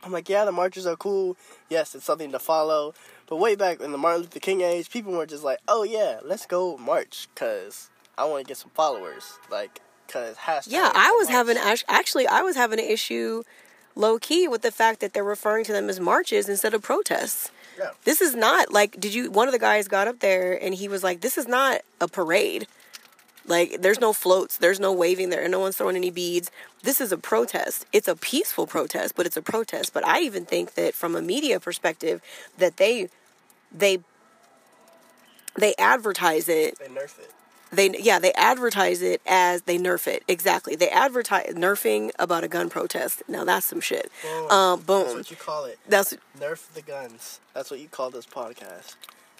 I'm 0.02 0.12
like, 0.12 0.28
yeah, 0.28 0.44
the 0.44 0.52
marches 0.52 0.86
are 0.86 0.96
cool. 0.96 1.36
Yes, 1.70 1.94
it's 1.94 2.04
something 2.04 2.30
to 2.32 2.38
follow. 2.38 2.92
But 3.26 3.36
way 3.36 3.54
back 3.56 3.80
in 3.80 3.90
the 3.90 3.98
Martin 3.98 4.22
Luther 4.22 4.40
King 4.40 4.60
age, 4.60 4.90
people 4.90 5.12
were 5.14 5.26
just 5.26 5.44
like, 5.44 5.60
oh 5.66 5.82
yeah, 5.82 6.20
let's 6.22 6.44
go 6.44 6.76
march 6.76 7.28
because 7.34 7.88
I 8.18 8.26
want 8.26 8.44
to 8.44 8.48
get 8.48 8.58
some 8.58 8.70
followers. 8.74 9.38
Like, 9.50 9.80
because 10.06 10.36
hashtag. 10.36 10.72
Yeah, 10.72 10.92
I 10.94 11.10
was 11.12 11.30
march. 11.30 11.48
having 11.48 11.56
actually 11.88 12.26
I 12.26 12.42
was 12.42 12.54
having 12.54 12.78
an 12.78 12.84
issue 12.84 13.44
low 13.94 14.18
key 14.18 14.48
with 14.48 14.62
the 14.62 14.70
fact 14.70 15.00
that 15.00 15.12
they're 15.12 15.24
referring 15.24 15.64
to 15.64 15.72
them 15.72 15.88
as 15.88 16.00
marches 16.00 16.48
instead 16.48 16.74
of 16.74 16.82
protests. 16.82 17.50
Yeah. 17.78 17.90
This 18.04 18.20
is 18.20 18.34
not 18.34 18.72
like 18.72 18.98
did 19.00 19.14
you 19.14 19.30
one 19.30 19.48
of 19.48 19.52
the 19.52 19.58
guys 19.58 19.88
got 19.88 20.08
up 20.08 20.20
there 20.20 20.62
and 20.62 20.74
he 20.74 20.88
was 20.88 21.02
like 21.02 21.20
this 21.20 21.38
is 21.38 21.48
not 21.48 21.80
a 22.00 22.08
parade. 22.08 22.66
Like 23.46 23.82
there's 23.82 24.00
no 24.00 24.12
floats, 24.12 24.56
there's 24.56 24.80
no 24.80 24.92
waving 24.92 25.28
there, 25.30 25.42
and 25.42 25.52
no 25.52 25.60
one's 25.60 25.76
throwing 25.76 25.96
any 25.96 26.10
beads. 26.10 26.50
This 26.82 27.00
is 27.00 27.12
a 27.12 27.18
protest. 27.18 27.84
It's 27.92 28.08
a 28.08 28.16
peaceful 28.16 28.66
protest, 28.66 29.14
but 29.16 29.26
it's 29.26 29.36
a 29.36 29.42
protest. 29.42 29.92
But 29.92 30.06
I 30.06 30.20
even 30.20 30.46
think 30.46 30.74
that 30.74 30.94
from 30.94 31.14
a 31.14 31.20
media 31.20 31.60
perspective 31.60 32.22
that 32.58 32.78
they 32.78 33.08
they 33.70 33.98
they 35.58 35.74
advertise 35.78 36.48
it 36.48 36.78
They 36.78 36.86
nerf 36.86 37.18
it. 37.18 37.30
They 37.74 37.90
yeah, 37.98 38.18
they 38.18 38.32
advertise 38.32 39.02
it 39.02 39.20
as 39.26 39.62
they 39.62 39.78
nerf 39.78 40.06
it. 40.06 40.22
Exactly. 40.28 40.76
They 40.76 40.88
advertise 40.88 41.54
nerfing 41.54 42.10
about 42.18 42.44
a 42.44 42.48
gun 42.48 42.70
protest. 42.70 43.22
Now 43.28 43.44
that's 43.44 43.66
some 43.66 43.80
shit. 43.80 44.10
Boom. 44.22 44.50
Um, 44.50 44.80
boom. 44.80 45.02
That's 45.04 45.14
what 45.14 45.30
you 45.30 45.36
call 45.36 45.64
it. 45.66 45.78
That's 45.88 46.16
Nerf 46.38 46.72
the 46.72 46.82
guns. 46.82 47.40
That's 47.52 47.70
what 47.70 47.80
you 47.80 47.88
call 47.88 48.10
this 48.10 48.26
podcast. 48.26 48.96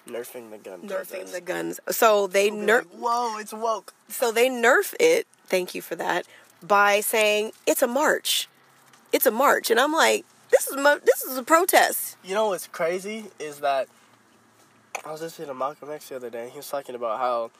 Nerfing 0.07 0.51
the 0.51 0.57
gun. 0.59 0.81
nerfing 0.81 1.31
the 1.31 1.41
guns. 1.41 1.79
So 1.89 2.27
they 2.27 2.51
nerf. 2.51 2.85
like, 2.85 2.85
Whoa, 2.99 3.37
it's 3.39 3.53
woke. 3.53 3.93
So 4.07 4.31
they 4.31 4.49
nerf 4.49 4.93
it. 4.99 5.25
Thank 5.47 5.73
you 5.73 5.81
for 5.81 5.95
that. 5.95 6.27
By 6.61 6.99
saying 7.01 7.51
it's 7.65 7.81
a 7.81 7.87
march. 7.87 8.47
It's 9.11 9.25
a 9.25 9.31
march, 9.31 9.71
and 9.71 9.79
I'm 9.79 9.93
like, 9.93 10.25
this 10.51 10.67
is 10.67 10.75
mo- 10.75 10.99
this 11.03 11.23
is 11.23 11.37
a 11.37 11.43
protest. 11.43 12.17
You 12.23 12.33
know 12.33 12.47
what's 12.49 12.67
crazy 12.67 13.25
is 13.39 13.59
that 13.59 13.87
I 15.05 15.11
was 15.11 15.21
listening 15.21 15.47
to 15.47 15.53
Malcolm 15.53 15.89
X 15.91 16.09
the 16.09 16.15
other 16.17 16.29
day. 16.29 16.43
And 16.43 16.51
He 16.51 16.57
was 16.57 16.69
talking 16.69 16.95
about 16.95 17.19
how 17.19 17.51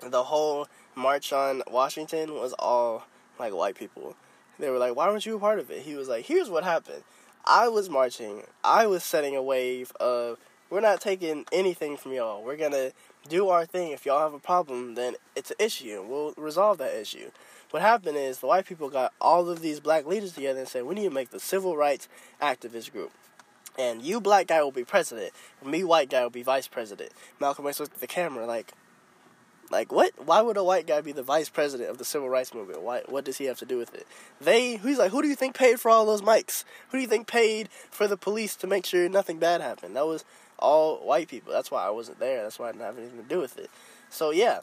the 0.00 0.24
whole 0.24 0.68
march 0.94 1.32
on 1.32 1.62
Washington 1.70 2.34
was 2.34 2.52
all 2.58 3.04
like 3.38 3.54
white 3.54 3.76
people. 3.76 4.16
They 4.58 4.70
were 4.70 4.78
like, 4.78 4.96
"Why 4.96 5.08
weren't 5.08 5.26
you 5.26 5.36
a 5.36 5.40
part 5.40 5.58
of 5.58 5.70
it?" 5.70 5.82
He 5.82 5.94
was 5.94 6.08
like, 6.08 6.26
"Here's 6.26 6.50
what 6.50 6.64
happened. 6.64 7.04
I 7.44 7.68
was 7.68 7.88
marching. 7.88 8.44
I 8.64 8.86
was 8.86 9.04
setting 9.04 9.36
a 9.36 9.42
wave 9.42 9.92
of 10.00 10.38
we're 10.70 10.80
not 10.80 11.00
taking 11.00 11.46
anything 11.50 11.96
from 11.96 12.12
y'all. 12.12 12.42
We're 12.42 12.56
gonna 12.56 12.92
do 13.28 13.48
our 13.48 13.64
thing. 13.64 13.92
If 13.92 14.04
y'all 14.04 14.20
have 14.20 14.34
a 14.34 14.38
problem, 14.38 14.94
then 14.94 15.14
it's 15.34 15.50
an 15.50 15.56
issue. 15.58 16.04
We'll 16.06 16.34
resolve 16.36 16.78
that 16.78 16.94
issue." 16.94 17.30
What 17.70 17.82
happened 17.82 18.16
is 18.16 18.38
the 18.38 18.46
white 18.46 18.66
people 18.66 18.88
got 18.88 19.12
all 19.20 19.48
of 19.50 19.60
these 19.60 19.78
black 19.78 20.06
leaders 20.06 20.32
together 20.32 20.60
and 20.60 20.68
said, 20.68 20.84
"We 20.84 20.94
need 20.94 21.08
to 21.08 21.14
make 21.14 21.30
the 21.30 21.40
civil 21.40 21.76
rights 21.76 22.08
activist 22.40 22.92
group." 22.92 23.12
and 23.78 24.02
you 24.02 24.20
black 24.20 24.48
guy 24.48 24.60
will 24.60 24.72
be 24.72 24.84
president, 24.84 25.32
me 25.64 25.84
white 25.84 26.10
guy 26.10 26.22
will 26.22 26.30
be 26.30 26.42
vice 26.42 26.66
president. 26.66 27.12
Malcolm 27.40 27.66
X 27.66 27.78
looked 27.78 27.94
at 27.94 28.00
the 28.00 28.06
camera 28.06 28.44
like, 28.44 28.72
like 29.70 29.92
what? 29.92 30.12
Why 30.24 30.40
would 30.40 30.56
a 30.56 30.64
white 30.64 30.86
guy 30.86 31.00
be 31.00 31.12
the 31.12 31.22
vice 31.22 31.48
president 31.48 31.90
of 31.90 31.98
the 31.98 32.04
civil 32.04 32.28
rights 32.28 32.54
movement? 32.54 32.82
Why? 32.82 33.02
What 33.06 33.24
does 33.24 33.38
he 33.38 33.46
have 33.46 33.58
to 33.58 33.66
do 33.66 33.78
with 33.78 33.94
it? 33.94 34.06
They, 34.40 34.76
he's 34.76 34.98
like, 34.98 35.10
who 35.10 35.22
do 35.22 35.28
you 35.28 35.36
think 35.36 35.54
paid 35.54 35.80
for 35.80 35.90
all 35.90 36.06
those 36.06 36.22
mics? 36.22 36.64
Who 36.90 36.98
do 36.98 37.02
you 37.02 37.08
think 37.08 37.26
paid 37.26 37.68
for 37.90 38.06
the 38.06 38.16
police 38.16 38.56
to 38.56 38.66
make 38.66 38.86
sure 38.86 39.08
nothing 39.08 39.38
bad 39.38 39.60
happened? 39.60 39.96
That 39.96 40.06
was 40.06 40.24
all 40.58 40.96
white 40.98 41.28
people. 41.28 41.52
That's 41.52 41.70
why 41.70 41.86
I 41.86 41.90
wasn't 41.90 42.18
there. 42.18 42.42
That's 42.42 42.58
why 42.58 42.68
I 42.68 42.72
didn't 42.72 42.84
have 42.84 42.98
anything 42.98 43.22
to 43.22 43.28
do 43.28 43.40
with 43.40 43.58
it. 43.58 43.70
So 44.10 44.30
yeah, 44.30 44.60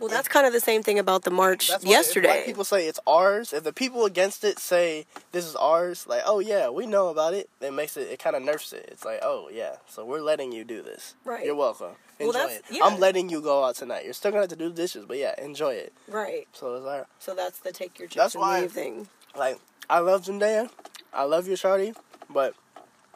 Well, 0.00 0.08
that's 0.08 0.28
kind 0.28 0.46
of 0.46 0.52
the 0.52 0.60
same 0.60 0.82
thing 0.82 0.98
about 0.98 1.24
the 1.24 1.30
march 1.30 1.68
that's 1.68 1.82
If 1.84 1.90
yesterday. 1.90 2.42
people 2.46 2.64
say 2.64 2.86
it's 2.86 3.00
ours. 3.06 3.52
If 3.52 3.64
the 3.64 3.72
people 3.72 4.04
against 4.04 4.44
it 4.44 4.58
say 4.58 5.06
this 5.32 5.44
is 5.44 5.56
ours, 5.56 6.06
like 6.06 6.22
oh 6.24 6.38
yeah, 6.38 6.68
we 6.68 6.86
know 6.86 7.08
about 7.08 7.34
it. 7.34 7.50
It 7.60 7.72
makes 7.72 7.96
it. 7.96 8.08
It 8.08 8.18
kind 8.18 8.36
of 8.36 8.42
nerfs 8.42 8.72
it. 8.72 8.88
It's 8.92 9.04
like 9.04 9.20
oh 9.22 9.48
yeah, 9.52 9.76
so 9.88 10.04
we're 10.04 10.20
letting 10.20 10.52
you 10.52 10.64
do 10.64 10.82
this. 10.82 11.14
Right. 11.24 11.44
You're 11.44 11.54
welcome. 11.56 11.92
Well, 12.20 12.28
Enjoy 12.28 12.38
that's- 12.38 12.58
it. 12.58 12.64
yeah. 12.70 12.84
I'm 12.84 12.98
letting 13.00 13.28
you 13.28 13.40
go 13.40 13.64
out 13.64 13.76
tonight. 13.76 14.04
You're 14.04 14.12
still 14.14 14.30
gonna 14.30 14.42
have 14.42 14.50
to 14.50 14.56
do 14.56 14.68
the 14.68 14.74
dishes, 14.74 15.04
but 15.06 15.18
yeah, 15.18 15.34
enjoy 15.42 15.74
it. 15.74 15.92
right. 16.08 16.46
So 16.52 16.74
it's 16.76 16.84
like 16.84 17.04
So 17.18 17.34
that's 17.34 17.58
the 17.60 17.72
take 17.72 17.98
your 17.98 18.08
chips 18.08 18.16
That's 18.16 18.34
and 18.34 18.42
why- 18.42 18.60
leave 18.62 18.72
thing. 18.72 19.08
like 19.36 19.58
I 19.90 19.98
love 20.00 20.24
Zendaya, 20.26 20.70
I 21.12 21.24
love 21.24 21.48
you, 21.48 21.56
Shorty, 21.56 21.94
but 22.30 22.54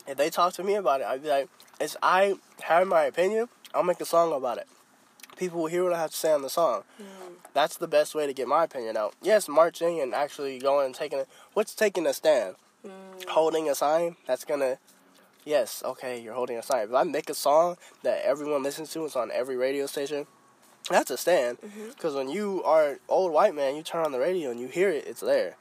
if 0.06 0.16
they 0.16 0.30
talk 0.30 0.54
to 0.54 0.64
me 0.64 0.74
about 0.74 1.00
it, 1.00 1.06
I'd 1.06 1.22
be 1.22 1.28
like, 1.28 1.48
it's 1.80 1.96
I 2.02 2.34
have 2.62 2.88
my 2.88 3.04
opinion. 3.04 3.48
I'll 3.74 3.82
make 3.84 4.00
a 4.00 4.04
song 4.04 4.32
about 4.32 4.58
it. 4.58 4.66
People 5.36 5.60
will 5.60 5.68
hear 5.68 5.84
what 5.84 5.92
I 5.92 5.98
have 5.98 6.10
to 6.10 6.16
say 6.16 6.32
on 6.32 6.42
the 6.42 6.50
song. 6.50 6.82
Mm. 7.00 7.32
That's 7.54 7.76
the 7.76 7.88
best 7.88 8.14
way 8.14 8.26
to 8.26 8.32
get 8.32 8.48
my 8.48 8.64
opinion 8.64 8.96
out. 8.96 9.14
Yes, 9.22 9.48
marching 9.48 10.00
and 10.00 10.14
actually 10.14 10.58
going 10.58 10.86
and 10.86 10.94
taking 10.94 11.20
it. 11.20 11.28
What's 11.54 11.74
taking 11.74 12.06
a 12.06 12.12
stand? 12.12 12.56
Mm. 12.86 13.28
Holding 13.28 13.68
a 13.68 13.74
sign. 13.74 14.16
That's 14.26 14.44
gonna. 14.44 14.78
Yes, 15.44 15.82
okay, 15.84 16.20
you're 16.20 16.34
holding 16.34 16.56
a 16.56 16.62
sign. 16.62 16.84
If 16.84 16.94
I 16.94 17.02
make 17.02 17.28
a 17.28 17.34
song 17.34 17.76
that 18.04 18.24
everyone 18.24 18.62
listens 18.62 18.92
to, 18.92 19.04
it's 19.04 19.16
on 19.16 19.30
every 19.32 19.56
radio 19.56 19.86
station. 19.86 20.26
That's 20.88 21.10
a 21.10 21.16
stand. 21.16 21.58
Mm-hmm. 21.60 21.90
Because 21.90 22.14
when 22.14 22.28
you 22.28 22.62
are 22.64 22.90
an 22.90 22.98
old 23.08 23.32
white 23.32 23.54
man, 23.54 23.76
you 23.76 23.82
turn 23.82 24.04
on 24.04 24.12
the 24.12 24.18
radio 24.18 24.50
and 24.50 24.60
you 24.60 24.68
hear 24.68 24.90
it, 24.90 25.06
it's 25.06 25.20
there. 25.20 25.56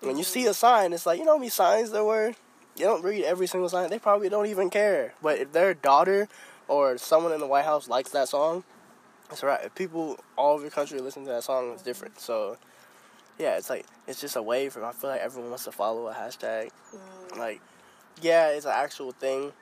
When 0.00 0.18
you 0.18 0.24
see 0.24 0.40
mm-hmm. 0.42 0.50
a 0.50 0.54
sign, 0.54 0.92
it's 0.92 1.06
like, 1.06 1.18
you 1.18 1.24
know 1.24 1.32
how 1.32 1.38
many 1.38 1.50
signs 1.50 1.90
there 1.90 2.04
were? 2.04 2.34
You 2.76 2.84
don't 2.84 3.02
read 3.02 3.24
every 3.24 3.46
single 3.46 3.68
sign. 3.68 3.88
They 3.88 3.98
probably 3.98 4.28
don't 4.28 4.46
even 4.46 4.68
care. 4.68 5.14
But 5.22 5.38
if 5.38 5.52
their 5.52 5.72
daughter 5.72 6.28
or 6.68 6.98
someone 6.98 7.32
in 7.32 7.40
the 7.40 7.46
White 7.46 7.64
House 7.64 7.88
likes 7.88 8.10
that 8.10 8.28
song, 8.28 8.64
it's 9.30 9.42
right. 9.42 9.60
If 9.64 9.74
people 9.74 10.18
all 10.36 10.54
over 10.54 10.64
the 10.64 10.70
country 10.70 10.98
listen 11.00 11.24
to 11.24 11.30
that 11.30 11.44
song, 11.44 11.72
it's 11.72 11.82
different. 11.82 12.20
So, 12.20 12.56
yeah, 13.38 13.56
it's 13.56 13.70
like, 13.70 13.86
it's 14.06 14.20
just 14.20 14.36
a 14.36 14.42
wave. 14.42 14.72
for, 14.72 14.84
I 14.84 14.92
feel 14.92 15.10
like 15.10 15.20
everyone 15.20 15.50
wants 15.50 15.64
to 15.64 15.72
follow 15.72 16.08
a 16.08 16.14
hashtag. 16.14 16.70
Mm. 16.94 17.38
Like, 17.38 17.60
yeah, 18.22 18.48
it's 18.48 18.66
an 18.66 18.72
actual 18.74 19.12
thing 19.12 19.52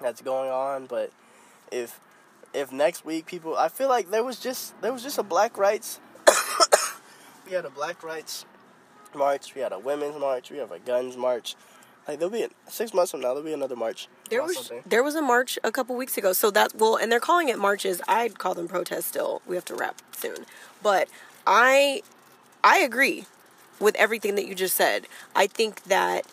that's 0.00 0.22
going 0.22 0.50
on, 0.50 0.86
but 0.86 1.12
if 1.70 2.00
if 2.52 2.72
next 2.72 3.04
week 3.04 3.26
people 3.26 3.56
I 3.56 3.68
feel 3.68 3.88
like 3.88 4.10
there 4.10 4.24
was 4.24 4.40
just 4.40 4.80
there 4.80 4.92
was 4.92 5.04
just 5.04 5.18
a 5.18 5.22
black 5.22 5.56
rights 5.56 6.00
we 7.46 7.52
had 7.52 7.64
a 7.64 7.70
black 7.70 8.02
rights 8.02 8.44
march, 9.14 9.54
we 9.54 9.60
had 9.60 9.72
a 9.72 9.78
women's 9.78 10.18
march, 10.18 10.50
we 10.50 10.58
have 10.58 10.72
a 10.72 10.78
guns 10.78 11.16
march. 11.16 11.56
Like 12.10 12.18
there'll 12.18 12.32
be 12.32 12.44
six 12.66 12.92
months 12.92 13.12
from 13.12 13.20
now 13.20 13.28
there'll 13.28 13.44
be 13.44 13.52
another 13.52 13.76
march. 13.76 14.08
There 14.30 14.42
was 14.42 14.56
something. 14.56 14.82
there 14.84 15.04
was 15.04 15.14
a 15.14 15.22
march 15.22 15.60
a 15.62 15.70
couple 15.70 15.94
weeks 15.94 16.18
ago. 16.18 16.32
So 16.32 16.50
that 16.50 16.74
well, 16.74 16.96
and 16.96 17.10
they're 17.10 17.20
calling 17.20 17.48
it 17.48 17.56
marches. 17.56 18.02
I'd 18.08 18.36
call 18.36 18.52
them 18.54 18.66
protests. 18.66 19.06
Still, 19.06 19.42
we 19.46 19.54
have 19.54 19.64
to 19.66 19.76
wrap 19.76 20.02
soon. 20.10 20.44
But 20.82 21.08
I 21.46 22.02
I 22.64 22.78
agree 22.78 23.26
with 23.78 23.94
everything 23.94 24.34
that 24.34 24.48
you 24.48 24.56
just 24.56 24.74
said. 24.74 25.06
I 25.36 25.46
think 25.46 25.84
that 25.84 26.26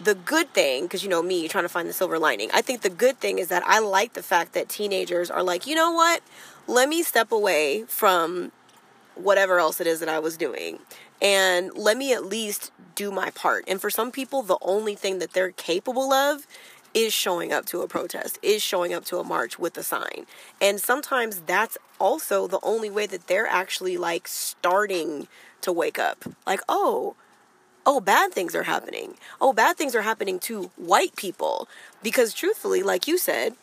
the 0.00 0.16
good 0.16 0.52
thing, 0.52 0.86
because 0.86 1.04
you 1.04 1.08
know 1.08 1.22
me 1.22 1.46
trying 1.46 1.64
to 1.64 1.68
find 1.68 1.88
the 1.88 1.92
silver 1.92 2.18
lining, 2.18 2.50
I 2.52 2.60
think 2.60 2.80
the 2.80 2.90
good 2.90 3.20
thing 3.20 3.38
is 3.38 3.46
that 3.46 3.62
I 3.64 3.78
like 3.78 4.14
the 4.14 4.24
fact 4.24 4.54
that 4.54 4.68
teenagers 4.68 5.30
are 5.30 5.44
like, 5.44 5.68
you 5.68 5.76
know 5.76 5.92
what? 5.92 6.20
Let 6.66 6.88
me 6.88 7.04
step 7.04 7.30
away 7.30 7.84
from 7.86 8.50
whatever 9.14 9.60
else 9.60 9.80
it 9.80 9.86
is 9.86 10.00
that 10.00 10.08
I 10.08 10.18
was 10.18 10.36
doing. 10.36 10.80
And 11.22 11.72
let 11.74 11.96
me 11.96 12.12
at 12.12 12.26
least 12.26 12.72
do 12.96 13.10
my 13.12 13.30
part. 13.30 13.64
And 13.68 13.80
for 13.80 13.88
some 13.88 14.10
people, 14.10 14.42
the 14.42 14.58
only 14.60 14.96
thing 14.96 15.20
that 15.20 15.32
they're 15.32 15.52
capable 15.52 16.12
of 16.12 16.46
is 16.94 17.12
showing 17.14 17.52
up 17.52 17.64
to 17.66 17.80
a 17.80 17.88
protest, 17.88 18.38
is 18.42 18.62
showing 18.62 18.92
up 18.92 19.04
to 19.06 19.18
a 19.18 19.24
march 19.24 19.58
with 19.58 19.78
a 19.78 19.82
sign. 19.82 20.26
And 20.60 20.80
sometimes 20.80 21.40
that's 21.46 21.78
also 21.98 22.46
the 22.46 22.60
only 22.62 22.90
way 22.90 23.06
that 23.06 23.28
they're 23.28 23.46
actually 23.46 23.96
like 23.96 24.28
starting 24.28 25.28
to 25.62 25.72
wake 25.72 25.98
up. 25.98 26.24
Like, 26.46 26.60
oh, 26.68 27.14
oh, 27.86 28.00
bad 28.00 28.32
things 28.32 28.54
are 28.54 28.64
happening. 28.64 29.14
Oh, 29.40 29.52
bad 29.52 29.76
things 29.76 29.94
are 29.94 30.02
happening 30.02 30.38
to 30.40 30.70
white 30.76 31.16
people. 31.16 31.68
Because 32.02 32.34
truthfully, 32.34 32.82
like 32.82 33.06
you 33.06 33.16
said, 33.16 33.54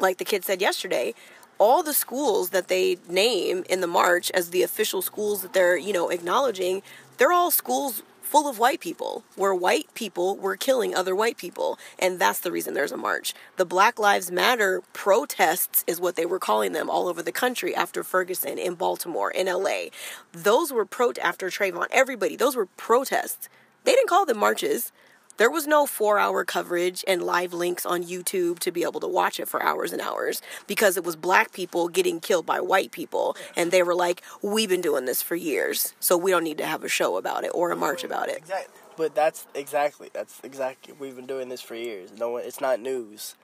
like 0.00 0.18
the 0.18 0.24
kid 0.24 0.44
said 0.44 0.60
yesterday, 0.60 1.14
all 1.62 1.84
the 1.84 1.94
schools 1.94 2.50
that 2.50 2.66
they 2.66 2.96
name 3.08 3.62
in 3.70 3.80
the 3.80 3.86
march 3.86 4.32
as 4.32 4.50
the 4.50 4.64
official 4.64 5.00
schools 5.00 5.42
that 5.42 5.52
they're, 5.52 5.76
you 5.76 5.92
know, 5.92 6.08
acknowledging, 6.08 6.82
they're 7.18 7.30
all 7.30 7.52
schools 7.52 8.02
full 8.20 8.48
of 8.48 8.58
white 8.58 8.80
people 8.80 9.22
where 9.36 9.54
white 9.54 9.86
people 9.94 10.36
were 10.36 10.56
killing 10.56 10.92
other 10.92 11.14
white 11.14 11.36
people. 11.36 11.78
And 12.00 12.18
that's 12.18 12.40
the 12.40 12.50
reason 12.50 12.74
there's 12.74 12.90
a 12.90 12.96
march. 12.96 13.32
The 13.58 13.64
black 13.64 14.00
lives 14.00 14.28
matter 14.28 14.82
protests 14.92 15.84
is 15.86 16.00
what 16.00 16.16
they 16.16 16.26
were 16.26 16.40
calling 16.40 16.72
them 16.72 16.90
all 16.90 17.06
over 17.06 17.22
the 17.22 17.30
country 17.30 17.76
after 17.76 18.02
ferguson 18.02 18.58
in 18.58 18.74
baltimore 18.74 19.30
in 19.30 19.46
la 19.46 19.84
those 20.32 20.72
were 20.72 20.84
pro 20.84 21.12
after 21.22 21.46
trayvon 21.46 21.86
everybody 21.92 22.34
those 22.34 22.56
were 22.56 22.66
protests. 22.66 23.48
They 23.84 23.92
didn't 23.92 24.08
call 24.08 24.26
them 24.26 24.38
marches 24.38 24.90
there 25.36 25.50
was 25.50 25.66
no 25.66 25.86
four 25.86 26.18
hour 26.18 26.44
coverage 26.44 27.04
and 27.08 27.22
live 27.22 27.52
links 27.52 27.86
on 27.86 28.04
YouTube 28.04 28.58
to 28.60 28.70
be 28.70 28.82
able 28.82 29.00
to 29.00 29.08
watch 29.08 29.40
it 29.40 29.48
for 29.48 29.62
hours 29.62 29.92
and 29.92 30.00
hours 30.00 30.42
because 30.66 30.96
it 30.96 31.04
was 31.04 31.16
black 31.16 31.52
people 31.52 31.88
getting 31.88 32.20
killed 32.20 32.46
by 32.46 32.60
white 32.60 32.92
people. 32.92 33.36
And 33.56 33.70
they 33.70 33.82
were 33.82 33.94
like, 33.94 34.22
we've 34.42 34.68
been 34.68 34.80
doing 34.80 35.04
this 35.04 35.22
for 35.22 35.36
years, 35.36 35.94
so 36.00 36.16
we 36.16 36.30
don't 36.30 36.44
need 36.44 36.58
to 36.58 36.66
have 36.66 36.84
a 36.84 36.88
show 36.88 37.16
about 37.16 37.44
it 37.44 37.50
or 37.54 37.70
a 37.70 37.76
march 37.76 38.04
about 38.04 38.28
it. 38.28 38.38
Exactly. 38.38 38.80
But 38.96 39.14
that's 39.14 39.46
exactly 39.54 40.10
that's 40.12 40.40
exactly 40.44 40.94
we've 40.98 41.16
been 41.16 41.26
doing 41.26 41.48
this 41.48 41.62
for 41.62 41.74
years. 41.74 42.10
No 42.18 42.36
it's 42.36 42.60
not 42.60 42.78
news. 42.78 43.36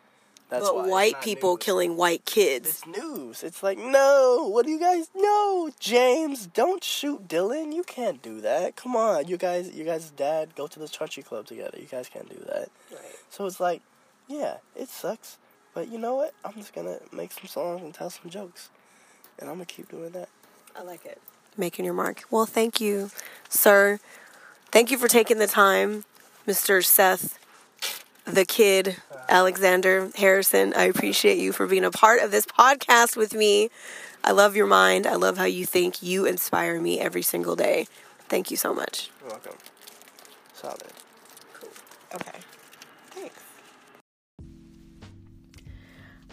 That's 0.49 0.71
but. 0.71 0.89
White 0.89 1.21
people 1.21 1.53
news. 1.53 1.65
killing 1.65 1.97
white 1.97 2.25
kids. 2.25 2.69
It's 2.69 2.87
news. 2.87 3.43
It's 3.43 3.63
like, 3.63 3.79
no, 3.79 4.49
what 4.51 4.65
do 4.65 4.73
you 4.73 4.81
guys 4.81 5.11
know? 5.15 5.71
James, 5.79 6.47
don't 6.47 6.83
shoot 6.83 7.29
Dylan. 7.29 7.75
You 7.75 7.83
can't 7.83 8.23
do 8.23 8.41
that. 8.41 8.75
Come 8.77 8.97
on. 8.97 9.29
You 9.29 9.37
guys 9.37 9.71
you 9.75 9.85
guys' 9.85 10.11
dad 10.11 10.55
go 10.57 10.67
to 10.67 10.79
the 10.79 10.89
country 10.89 11.23
club 11.23 11.47
together. 11.47 11.79
You 11.79 11.87
guys 11.87 12.09
can't 12.09 12.29
do 12.29 12.43
that. 12.47 12.71
So 13.31 13.45
it's 13.47 13.61
like, 13.61 13.83
yeah, 14.27 14.57
it 14.75 14.89
sucks. 14.89 15.37
But 15.75 15.89
you 15.93 15.99
know 15.99 16.17
what? 16.17 16.35
I'm 16.45 16.55
just 16.55 16.75
gonna 16.75 16.99
make 17.13 17.33
some 17.33 17.47
songs 17.47 17.83
and 17.83 17.93
tell 17.93 18.11
some 18.11 18.31
jokes. 18.31 18.71
And 19.39 19.49
I'm 19.49 19.57
gonna 19.57 19.67
keep 19.67 19.91
doing 19.91 20.11
that. 20.13 20.29
I 20.75 20.83
like 20.83 21.05
it. 21.05 21.21
Making 21.57 21.85
your 21.85 21.95
mark. 21.95 22.23
Well, 22.31 22.47
thank 22.47 22.81
you, 22.81 23.11
sir. 23.49 23.99
Thank 24.73 24.91
you 24.91 24.99
for 24.99 25.09
taking 25.09 25.39
the 25.39 25.47
time, 25.47 26.05
Mr. 26.47 26.85
Seth, 26.85 27.39
the 28.25 28.45
kid, 28.45 28.97
Alexander 29.29 30.11
Harrison. 30.17 30.73
I 30.75 30.85
appreciate 30.85 31.39
you 31.39 31.53
for 31.53 31.67
being 31.67 31.85
a 31.85 31.91
part 31.91 32.23
of 32.23 32.31
this 32.31 32.47
podcast 32.47 33.17
with 33.17 33.35
me. 33.35 33.71
I 34.25 34.33
love 34.33 34.57
your 34.57 34.67
mind. 34.67 35.07
I 35.07 35.15
love 35.15 35.39
how 35.39 35.45
you 35.45 35.65
think. 35.65 36.03
You 36.03 36.27
inspire 36.27 36.81
me 36.81 37.01
every 37.01 37.23
single 37.23 37.57
day. 37.57 37.87
Thank 38.29 38.51
you 38.51 38.57
so 38.57 38.75
much. 38.75 39.11
You're 39.21 39.31
welcome. 39.31 39.57
Solid. 40.55 40.83
Cool. 41.55 41.71
Okay. 42.15 42.39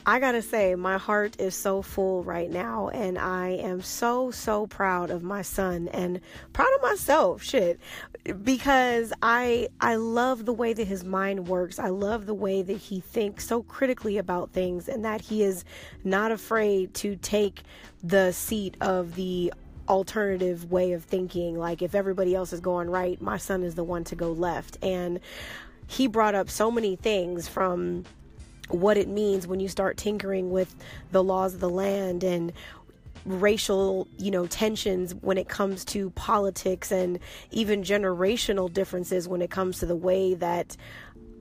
I 0.07 0.19
gotta 0.19 0.43
say, 0.43 0.75
my 0.75 0.99
heart 0.99 1.41
is 1.41 1.55
so 1.55 1.81
full 1.81 2.23
right 2.23 2.49
now, 2.49 2.89
and 2.89 3.17
I 3.17 3.49
am 3.49 3.81
so, 3.81 4.29
so 4.29 4.67
proud 4.67 5.09
of 5.09 5.23
my 5.23 5.41
son 5.41 5.87
and 5.87 6.21
proud 6.53 6.69
of 6.75 6.81
myself, 6.83 7.41
shit, 7.41 7.79
because 8.43 9.11
I 9.23 9.69
I 9.81 9.95
love 9.95 10.45
the 10.45 10.53
way 10.53 10.73
that 10.73 10.85
his 10.85 11.03
mind 11.03 11.47
works. 11.47 11.79
I 11.79 11.89
love 11.89 12.27
the 12.27 12.35
way 12.35 12.61
that 12.61 12.77
he 12.77 12.99
thinks 12.99 13.47
so 13.47 13.63
critically 13.63 14.19
about 14.19 14.51
things, 14.51 14.87
and 14.87 15.03
that 15.05 15.21
he 15.21 15.41
is 15.41 15.65
not 16.03 16.31
afraid 16.31 16.93
to 16.95 17.15
take 17.15 17.63
the 18.03 18.31
seat 18.31 18.77
of 18.81 19.15
the 19.15 19.53
alternative 19.89 20.71
way 20.71 20.91
of 20.91 21.03
thinking. 21.03 21.57
Like 21.57 21.81
if 21.81 21.95
everybody 21.95 22.35
else 22.35 22.53
is 22.53 22.59
going 22.59 22.91
right, 22.91 23.19
my 23.19 23.37
son 23.37 23.63
is 23.63 23.73
the 23.73 23.83
one 23.83 24.03
to 24.05 24.15
go 24.15 24.31
left, 24.31 24.77
and 24.83 25.19
he 25.87 26.05
brought 26.05 26.35
up 26.35 26.49
so 26.51 26.69
many 26.69 26.95
things 26.95 27.47
from 27.47 28.05
what 28.69 28.97
it 28.97 29.07
means 29.07 29.47
when 29.47 29.59
you 29.59 29.67
start 29.67 29.97
tinkering 29.97 30.49
with 30.49 30.75
the 31.11 31.23
laws 31.23 31.53
of 31.53 31.59
the 31.59 31.69
land 31.69 32.23
and 32.23 32.51
racial, 33.25 34.07
you 34.17 34.29
know, 34.29 34.45
tensions 34.45 35.15
when 35.15 35.37
it 35.37 35.49
comes 35.49 35.83
to 35.83 36.11
politics 36.11 36.91
and 36.91 37.19
even 37.51 37.81
generational 37.83 38.71
differences 38.71 39.27
when 39.27 39.41
it 39.41 39.49
comes 39.49 39.79
to 39.79 39.85
the 39.85 39.95
way 39.95 40.35
that 40.35 40.77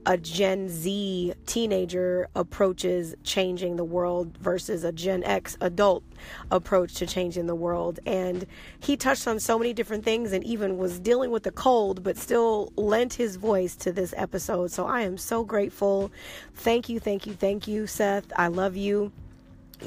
a 0.07 0.17
Gen 0.17 0.69
Z 0.69 1.35
teenager 1.47 2.29
approaches 2.35 3.15
changing 3.25 3.77
the 3.77 3.85
world 3.85 4.37
versus 4.39 4.85
a 4.85 4.93
Gen 4.93 5.25
X 5.25 5.57
adult 5.61 6.05
approach 6.51 6.95
to 6.95 7.07
changing 7.07 7.47
the 7.47 7.55
world. 7.55 8.01
And 8.07 8.47
he 8.81 8.97
touched 8.97 9.27
on 9.27 9.41
so 9.41 9.59
many 9.59 9.73
different 9.73 10.05
things 10.05 10.33
and 10.33 10.45
even 10.45 10.79
was 10.79 10.99
dealing 11.01 11.31
with 11.31 11.43
the 11.43 11.53
cold, 11.53 12.03
but 12.03 12.17
still 12.17 12.73
lent 12.77 13.15
his 13.15 13.37
voice 13.37 13.77
to 13.77 13.93
this 13.93 14.15
episode. 14.17 14.71
So 14.71 14.87
I 14.87 15.03
am 15.03 15.17
so 15.17 15.45
grateful. 15.45 16.11
Thank 16.55 16.89
you, 16.89 17.01
thank 17.01 17.27
you, 17.27 17.35
thank 17.35 17.67
you, 17.67 17.87
Seth. 17.87 18.33
I 18.37 18.49
love 18.49 18.77
you 18.77 19.13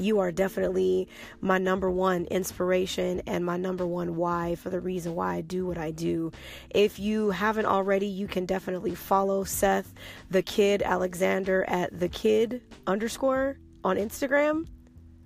you 0.00 0.20
are 0.20 0.32
definitely 0.32 1.08
my 1.40 1.58
number 1.58 1.90
one 1.90 2.24
inspiration 2.26 3.22
and 3.26 3.44
my 3.44 3.56
number 3.56 3.86
one 3.86 4.16
why 4.16 4.54
for 4.56 4.70
the 4.70 4.80
reason 4.80 5.14
why 5.14 5.36
I 5.36 5.40
do 5.40 5.66
what 5.66 5.78
I 5.78 5.90
do. 5.90 6.32
If 6.70 6.98
you 6.98 7.30
haven't 7.30 7.66
already, 7.66 8.06
you 8.06 8.26
can 8.26 8.46
definitely 8.46 8.94
follow 8.94 9.44
Seth 9.44 9.92
the 10.30 10.42
Kid 10.42 10.82
Alexander 10.82 11.64
at 11.68 11.98
the 11.98 12.08
Kid 12.08 12.62
underscore 12.86 13.58
on 13.84 13.96
Instagram. 13.96 14.66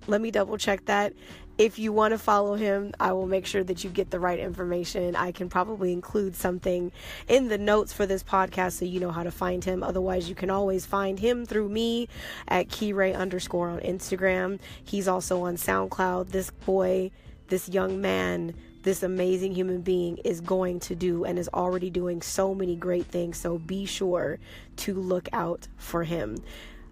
Let 0.07 0.21
me 0.21 0.31
double 0.31 0.57
check 0.57 0.85
that 0.85 1.13
if 1.57 1.77
you 1.77 1.93
want 1.93 2.13
to 2.13 2.17
follow 2.17 2.55
him, 2.55 2.93
I 2.99 3.13
will 3.13 3.27
make 3.27 3.45
sure 3.45 3.63
that 3.63 3.83
you 3.83 3.89
get 3.89 4.09
the 4.09 4.19
right 4.19 4.39
information. 4.39 5.15
I 5.15 5.31
can 5.31 5.49
probably 5.49 5.93
include 5.93 6.35
something 6.35 6.91
in 7.27 7.47
the 7.47 7.59
notes 7.59 7.93
for 7.93 8.05
this 8.05 8.23
podcast 8.23 8.73
so 8.73 8.85
you 8.85 8.99
know 8.99 9.11
how 9.11 9.23
to 9.23 9.31
find 9.31 9.63
him. 9.63 9.83
Otherwise, 9.83 10.27
you 10.27 10.35
can 10.35 10.49
always 10.49 10.85
find 10.85 11.19
him 11.19 11.45
through 11.45 11.69
me 11.69 12.07
at 12.47 12.69
Keyray 12.69 13.15
underscore 13.15 13.69
on 13.69 13.79
Instagram. 13.81 14.59
He's 14.83 15.07
also 15.07 15.43
on 15.43 15.57
SoundCloud. 15.57 16.29
This 16.29 16.49
boy, 16.49 17.11
this 17.49 17.69
young 17.69 18.01
man, 18.01 18.55
this 18.81 19.03
amazing 19.03 19.53
human 19.53 19.81
being 19.81 20.17
is 20.17 20.41
going 20.41 20.79
to 20.81 20.95
do 20.95 21.23
and 21.23 21.37
is 21.37 21.49
already 21.53 21.91
doing 21.91 22.23
so 22.23 22.55
many 22.55 22.75
great 22.75 23.05
things. 23.05 23.37
So 23.37 23.59
be 23.59 23.85
sure 23.85 24.39
to 24.77 24.93
look 24.95 25.29
out 25.31 25.67
for 25.77 26.03
him. 26.03 26.43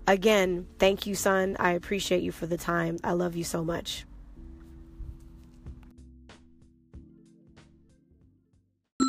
Again, 0.08 0.68
thank 0.78 1.08
you, 1.08 1.16
son. 1.16 1.58
I 1.60 1.72
appreciate 1.72 2.22
you 2.22 2.32
for 2.32 2.46
the 2.46 2.58
time. 2.58 2.98
I 3.04 3.14
love 3.14 3.36
you 3.36 3.44
so 3.44 3.64
much. 3.64 4.06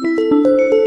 Música 0.03 0.82